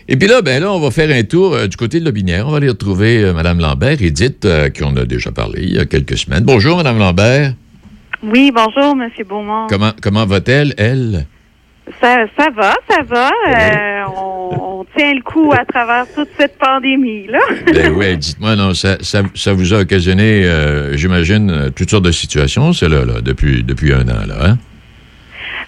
[0.08, 2.48] Et puis là, ben là, on va faire un tour du côté de Lobinière.
[2.48, 5.86] On va aller retrouver Mme Lambert, Edith, qui on a déjà parlé il y a
[5.86, 6.44] quelques semaines.
[6.44, 7.54] Bonjour, Mme Lambert.
[8.24, 9.10] Oui, bonjour, M.
[9.28, 9.68] Beaumont.
[9.68, 11.26] Comment, comment va-t-elle, elle?
[12.02, 13.30] Ça, ça va, ça va.
[13.48, 17.40] Euh, on, on tient le coup à travers toute cette pandémie-là.
[17.74, 22.12] Ben oui, dites-moi, non, ça, ça, ça vous a occasionné, euh, j'imagine, toutes sortes de
[22.12, 24.58] situations, cela, là, depuis, depuis un an, là, hein?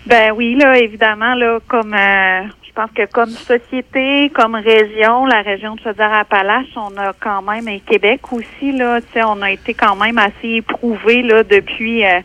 [0.06, 5.42] Ben oui, là, évidemment, là, comme euh, je pense que comme société, comme région, la
[5.42, 9.52] région de Chaudière-Appalaches, on a quand même, et Québec aussi, là, tu sais, on a
[9.52, 12.20] été quand même assez éprouvé là depuis euh,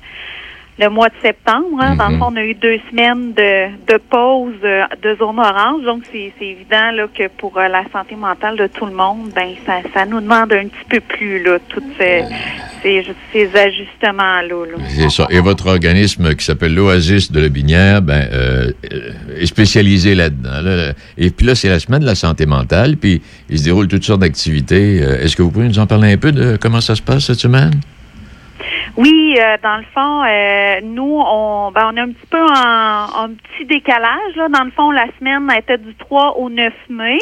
[0.79, 1.79] le mois de septembre.
[1.81, 1.95] hein.
[1.97, 5.85] Dans le fond, on a eu deux semaines de, de pause euh, de zone orange,
[5.85, 9.51] donc c'est évident là, que pour euh, la santé mentale de tout le monde, ben
[9.67, 12.25] ça, ça nous demande un petit peu plus là, tous ces,
[12.83, 14.67] ces, ces ajustements-là.
[14.73, 14.79] là.
[14.89, 15.27] C'est ça.
[15.31, 18.71] Et votre organisme qui s'appelle l'Oasis de la Binière, ben, euh,
[19.39, 20.63] est spécialisé là-dedans.
[20.63, 20.93] là.
[21.19, 24.05] Et puis là, c'est la semaine de la santé mentale, puis il se déroule toutes
[24.05, 24.97] sortes d'activités.
[24.97, 27.39] Est-ce que vous pouvez nous en parler un peu de comment ça se passe cette
[27.41, 27.73] semaine?
[28.97, 33.25] Oui, euh, dans le fond, euh, nous, on, ben, on est un petit peu en,
[33.25, 34.37] en petit décalage.
[34.37, 34.49] Là.
[34.49, 37.19] Dans le fond, la semaine était du 3 au 9 mai.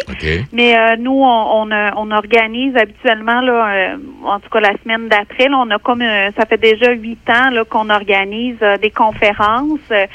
[0.53, 5.09] Mais euh, nous, on, on, on organise habituellement, là, euh, en tout cas la semaine
[5.09, 8.91] d'après, on a comme euh, ça fait déjà huit ans là, qu'on organise euh, des
[8.91, 10.07] conférences euh,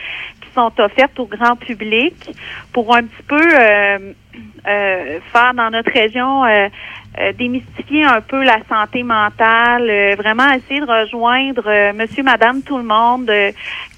[0.53, 2.15] sont offertes au grand public
[2.71, 4.13] pour un petit peu euh,
[4.67, 6.67] euh, faire dans notre région euh,
[7.19, 12.77] euh, démystifier un peu la santé mentale, euh, vraiment essayer de rejoindre monsieur, madame, tout
[12.77, 13.27] le monde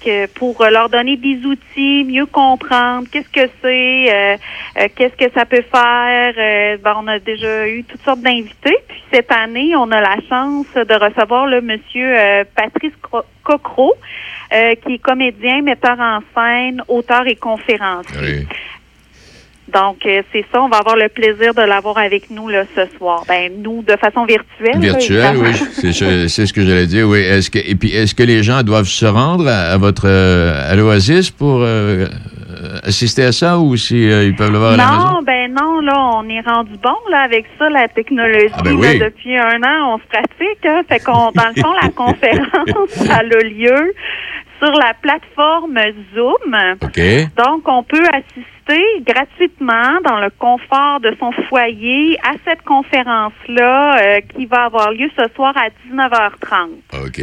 [0.04, 4.38] que pour leur donner des outils, mieux comprendre qu'est-ce que c'est,
[4.94, 6.78] qu'est-ce que ça peut faire.
[6.82, 8.76] Ben, on a déjà eu toutes sortes d'invités.
[8.88, 12.14] Puis cette année, on a la chance de recevoir le monsieur
[12.54, 13.94] Patrice Cro- Cocro,
[14.52, 18.46] euh, qui est comédien, metteur en scène, auteur et conférencier.
[19.72, 22.82] Donc, euh, c'est ça, on va avoir le plaisir de l'avoir avec nous là, ce
[22.96, 23.24] soir.
[23.26, 24.74] Ben, nous, de façon virtuelle.
[24.74, 25.50] là, Virtuel, évidemment.
[25.50, 26.28] oui.
[26.28, 27.18] C'est ce que j'allais dire, oui.
[27.18, 30.70] Est-ce que, et puis, est-ce que les gens doivent se rendre à, à votre, euh,
[30.70, 32.06] à l'Oasis pour euh,
[32.82, 34.98] assister à ça ou si euh, ils peuvent le voir à la maison?
[34.98, 38.52] Non, ben non, là, on est rendu bon là avec ça, la technologie.
[38.52, 40.64] Ah, ben là, depuis un an, on se pratique.
[40.64, 43.94] Hein, fait qu'on, dans le fond, la conférence, elle a lieu
[44.58, 45.78] sur la plateforme
[46.14, 46.56] Zoom.
[47.36, 54.20] Donc, on peut assister gratuitement dans le confort de son foyer à cette conférence-là euh,
[54.34, 57.04] qui va avoir lieu ce soir à 19h30.
[57.04, 57.22] OK.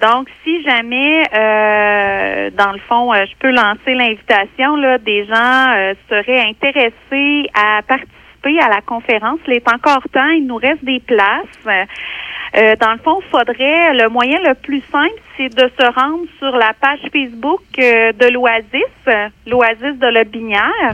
[0.00, 5.72] Donc, si jamais, euh, dans le fond, euh, je peux lancer l'invitation, là, des gens
[5.76, 9.40] euh, seraient intéressés à participer à la conférence.
[9.46, 11.86] Il est encore temps, il nous reste des places.
[12.56, 16.56] Euh, dans le fond, faudrait le moyen le plus simple, c'est de se rendre sur
[16.56, 20.92] la page Facebook euh, de l'Oasis, euh, l'Oasis de la Binière.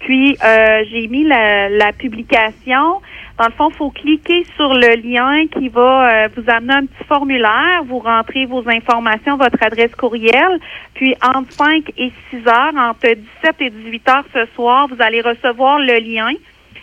[0.00, 3.00] Puis euh, j'ai mis la, la publication.
[3.38, 6.86] Dans le fond, il faut cliquer sur le lien qui va euh, vous amener un
[6.86, 7.82] petit formulaire.
[7.86, 10.58] Vous rentrez vos informations, votre adresse courriel.
[10.94, 15.20] Puis entre 5 et 6 heures, entre 17 et 18 heures ce soir, vous allez
[15.20, 16.30] recevoir le lien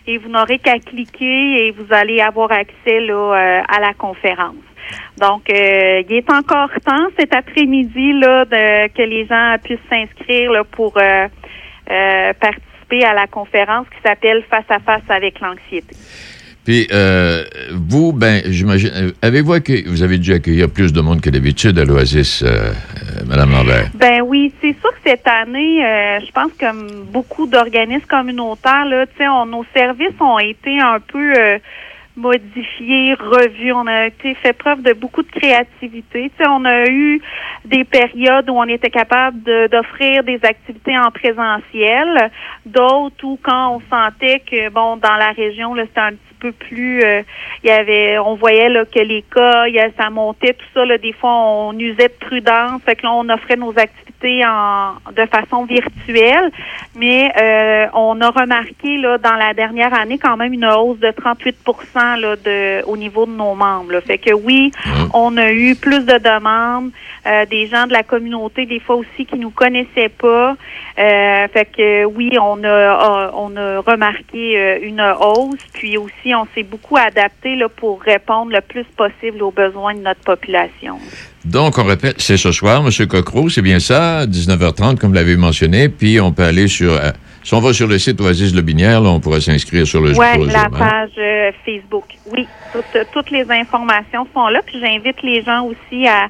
[0.05, 4.55] et vous n'aurez qu'à cliquer et vous allez avoir accès là, euh, à la conférence.
[5.17, 10.65] Donc, euh, il est encore temps cet après-midi là de, que les gens puissent s'inscrire
[10.71, 11.27] pour euh,
[11.89, 15.95] euh, participer à la conférence qui s'appelle Face à face avec l'anxiété.
[16.65, 21.19] Puis, euh, vous, ben, j'imagine, euh, avez-vous accueilli, vous avez dû accueillir plus de monde
[21.19, 22.71] que d'habitude à l'Oasis, euh, euh,
[23.27, 23.89] Madame Lambert?
[23.95, 29.05] Ben oui, c'est sûr que cette année, euh, je pense que beaucoup d'organismes communautaires, là,
[29.07, 31.33] tu sais, on- nos services ont été un peu
[32.15, 33.73] modifiés, revus.
[33.73, 36.29] On a fait preuve de beaucoup de créativité.
[36.29, 37.21] Tu sais, on a eu
[37.65, 42.31] des périodes où on était capable d'offrir des activités en présentiel,
[42.65, 47.01] d'autres où quand on sentait que bon dans la région c'était un petit peu plus
[47.03, 47.21] euh,
[47.63, 50.65] il y avait on voyait là que les cas il y a- ça montait tout
[50.73, 52.81] ça là des fois on usait de prudence.
[52.85, 56.51] Fait que là on offrait nos activités en de façon virtuelle.
[56.95, 61.11] Mais euh, on a remarqué là dans la dernière année quand même une hausse de
[61.11, 61.55] 38
[62.19, 64.01] là de au niveau de nos membres là.
[64.01, 64.71] fait que oui
[65.13, 66.91] on a eu plus de demandes
[67.25, 70.55] euh, des gens de la communauté des fois aussi qui nous connaissaient pas.
[70.99, 76.63] Euh, fait que oui on a on a remarqué une hausse puis aussi on s'est
[76.63, 80.97] beaucoup adapté là, pour répondre le plus possible aux besoins de notre population.
[81.45, 83.07] Donc, on répète, c'est ce soir, M.
[83.07, 86.93] Cocro, c'est bien ça, 19h30, comme vous l'avez mentionné, puis on peut aller sur...
[86.93, 87.11] euh,
[87.43, 90.47] si on va sur le site Oasis Lobinière, là, on pourra s'inscrire sur le Oui,
[90.47, 92.05] la page euh, Facebook.
[92.31, 94.61] Oui, toutes, toutes les informations sont là.
[94.65, 96.29] Puis j'invite les gens aussi à,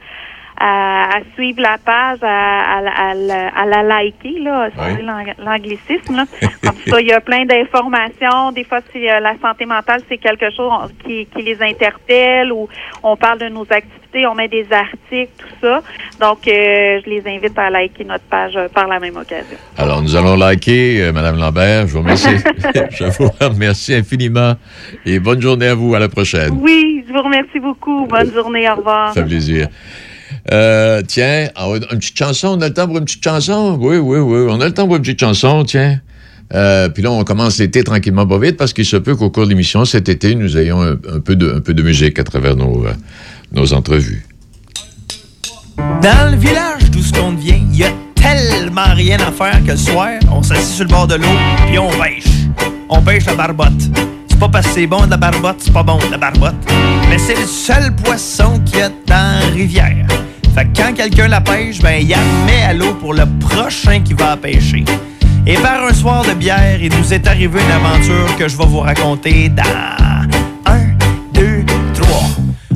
[0.59, 5.01] à, à suivre la page, à, à, la- à la- à la liker, là, c'est
[5.01, 6.15] l'ang- l'anglicisme.
[6.15, 6.25] là.
[6.63, 8.51] Comme ça, il y a plein d'informations.
[8.53, 12.67] Des fois, c'est euh, la santé mentale, c'est quelque chose qui, qui les interpelle ou
[13.03, 15.81] on parle de nos activités, on met des articles, tout ça.
[16.19, 19.57] Donc, euh, je les invite à liker notre page euh, par la même occasion.
[19.77, 21.87] Alors, nous allons liker, euh, Mme Lambert.
[21.87, 22.37] Je vous remercie.
[22.91, 24.53] je vous remercie infiniment.
[25.05, 25.95] Et bonne journée à vous.
[25.95, 26.57] À la prochaine.
[26.61, 28.05] Oui, je vous remercie beaucoup.
[28.07, 28.69] Bonne journée.
[28.69, 29.13] Au revoir.
[29.13, 29.67] Ça fait plaisir.
[30.51, 32.57] Euh, tiens, une petite chanson.
[32.57, 33.77] On a le temps pour une petite chanson?
[33.79, 34.47] Oui, oui, oui.
[34.49, 35.99] On a le temps pour une petite chanson, tiens.
[36.53, 39.45] Euh, puis là, on commence l'été tranquillement, pas vite, parce qu'il se peut qu'au cours
[39.45, 42.23] de l'émission, cet été, nous ayons un, un peu, de, un peu de musique à
[42.23, 42.93] travers nos, euh,
[43.53, 44.25] nos entrevues.
[45.77, 49.71] Dans le village d'où ce qu'on vient, il y a tellement rien à faire que
[49.71, 51.37] le soir, on s'assit sur le bord de l'eau,
[51.67, 52.25] puis on pêche.
[52.89, 53.71] On pêche la barbotte.
[54.29, 56.55] C'est pas parce que c'est bon de la barbotte, c'est pas bon de la barbotte.
[57.09, 60.05] Mais c'est le seul poisson qu'il y a dans la rivière.
[60.55, 64.01] Fait que quand quelqu'un la pêche, ben il la met à l'eau pour le prochain
[64.01, 64.85] qui va la pêcher.
[65.47, 68.65] Et par un soir de bière, il nous est arrivé une aventure que je vais
[68.65, 69.63] vous raconter dans
[70.65, 70.79] un,
[71.33, 72.29] deux, trois.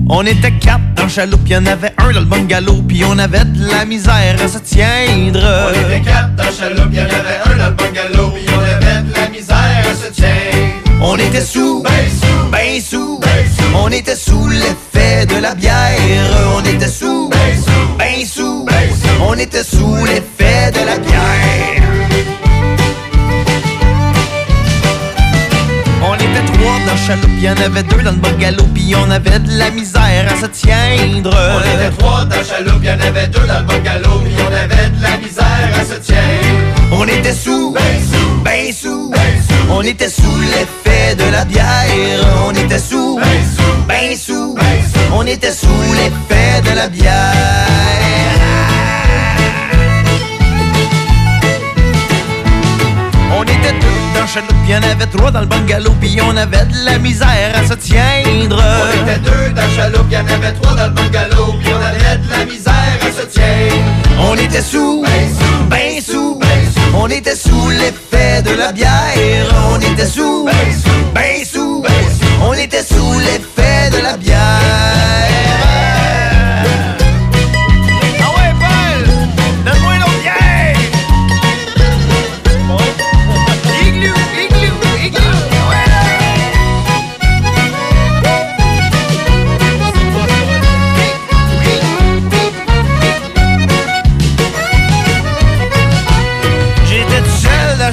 [0.10, 3.04] On était quatre dans le chaloupe, il y en avait un dans le bungalow, puis
[3.06, 5.40] on avait de la misère à se tiendre.
[5.68, 8.46] On était quatre dans le chaloupe, il y en avait un dans le bungalow, puis
[8.56, 10.32] on avait de la misère à se tiendre.
[11.00, 13.22] On était sous, ben sous, ben sous,
[13.76, 14.87] on était sous l'effet
[15.26, 15.97] de la bière.
[16.55, 18.66] On était sous, ben sous,
[19.22, 21.84] on était sous l'effet de la bière.
[26.10, 28.93] On était trois dans le chaloupe, il y en avait deux dans le bungalow, puis
[28.95, 31.32] on avait de la misère à se tiendre.
[31.55, 34.36] On était trois dans le chaloupe, il y en avait deux dans le bungalow, puis
[34.43, 36.91] on avait de la misère à se tiendre.
[36.91, 37.82] On était sous, ben
[38.12, 39.12] sous, ben sous,
[39.70, 41.66] on était sous l'effet de la bière.
[42.45, 43.20] On était sous,
[43.88, 44.55] ben sous,
[45.14, 47.14] on était sous l'effet de la bière.
[53.39, 56.18] On était deux dans le chaloupe, il y en avait trois dans le bungalow, puis
[56.22, 58.62] on avait de la misère à se tiendre.
[58.62, 61.72] On était deux dans le chaloupe, il y en avait trois dans le bungalow, puis
[61.74, 63.86] on avait de la misère à se tiendre.
[64.20, 65.03] On était sous,
[65.70, 66.39] ben sous,
[66.95, 68.89] on était sous l'effet de la bière.
[69.72, 70.87] On était sous, ben sous,
[72.42, 72.97] on était sous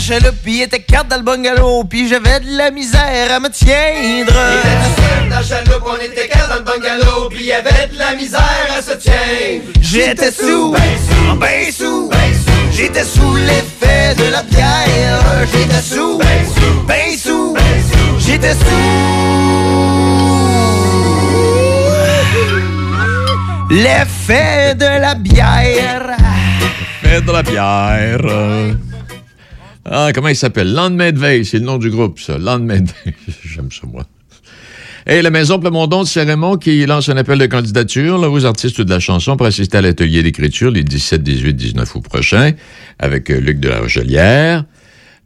[0.09, 3.49] dans le il était quatre dans le bungalow, puis j'avais de la misère à me
[3.49, 4.33] tiendre.
[4.35, 7.99] On était seul dans on était quatre dans le bungalow, puis il y avait de
[7.99, 9.63] la misère à se tiendre.
[9.81, 10.75] J'étais sous,
[11.41, 12.11] ben sous,
[12.71, 15.47] j'étais sous l'effet de la bière.
[15.53, 17.57] J'étais sous, ben sous,
[18.19, 18.65] j'étais sous
[23.71, 26.17] l'effet de la bière.
[27.03, 28.94] Fait de la bière.
[29.85, 30.73] Ah, comment il s'appelle?
[30.73, 32.39] Lendemain de c'est le nom du groupe, ça.
[32.39, 32.85] Lendemain.
[33.45, 34.05] J'aime ça, moi.
[35.07, 38.89] Et la Maison Plamondon de Saint-Raymond qui lance un appel de candidature aux artistes de
[38.89, 42.53] la chanson pour assister à l'atelier d'écriture les 17, 18, 19 août prochains
[42.99, 44.65] avec euh, Luc de la Rochelière.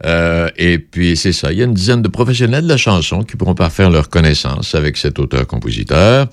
[0.05, 1.53] Euh, et puis, c'est ça.
[1.53, 4.75] Il y a une dizaine de professionnels de la chanson qui pourront parfaire leur connaissance
[4.75, 6.27] avec cet auteur-compositeur.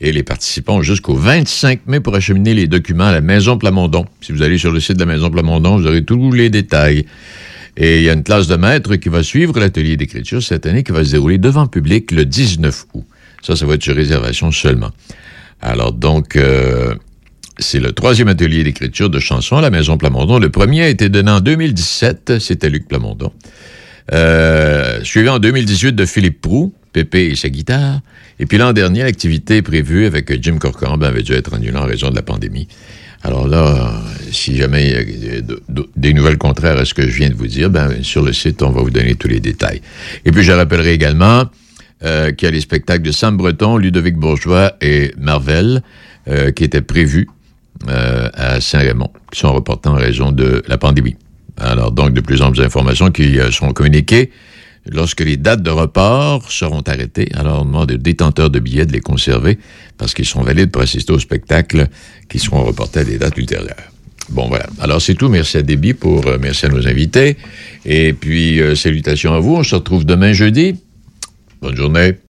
[0.00, 4.06] Et les participants jusqu'au 25 mai pour acheminer les documents à la Maison Plamondon.
[4.20, 7.06] Si vous allez sur le site de la Maison Plamondon, vous aurez tous les détails.
[7.76, 10.82] Et il y a une classe de maître qui va suivre l'atelier d'écriture cette année
[10.82, 13.04] qui va se dérouler devant public le 19 août.
[13.42, 14.90] Ça, ça va être sur réservation seulement.
[15.60, 16.94] Alors donc, euh,
[17.58, 20.38] c'est le troisième atelier d'écriture de chansons à la Maison Plamondon.
[20.38, 23.32] Le premier a été donné en 2017, c'était Luc Plamondon.
[24.12, 28.00] Euh, suivi en 2018 de Philippe Prou, Pépé et sa guitare.
[28.38, 32.10] Et puis l'an dernier, l'activité prévue avec Jim Corcoran avait dû être annulée en raison
[32.10, 32.68] de la pandémie.
[33.26, 33.90] Alors là,
[34.30, 37.28] si jamais il y a de- de- des nouvelles contraires à ce que je viens
[37.28, 39.80] de vous dire, ben, sur le site, on va vous donner tous les détails.
[40.24, 41.44] Et puis je rappellerai également
[42.04, 45.82] euh, qu'il y a les spectacles de Sam Breton, Ludovic Bourgeois et Marvel
[46.28, 47.26] euh, qui étaient prévus
[47.88, 51.16] euh, à Saint-Raymond, qui sont reportés en raison de la pandémie.
[51.58, 54.30] Alors donc, de plus en plus d'informations qui seront communiquées
[54.90, 58.92] lorsque les dates de report seront arrêtées, alors on demande aux détenteurs de billets de
[58.92, 59.58] les conserver
[59.98, 61.88] parce qu'ils sont valides pour assister au spectacle
[62.28, 63.92] qui seront reportés à des dates ultérieures.
[64.28, 64.66] Bon, voilà.
[64.80, 65.28] Alors, c'est tout.
[65.28, 66.26] Merci à Déby pour...
[66.26, 67.36] euh, merci à nos invités.
[67.84, 69.54] Et puis, euh, salutations à vous.
[69.54, 70.74] On se retrouve demain jeudi.
[71.62, 72.16] Bonne journée.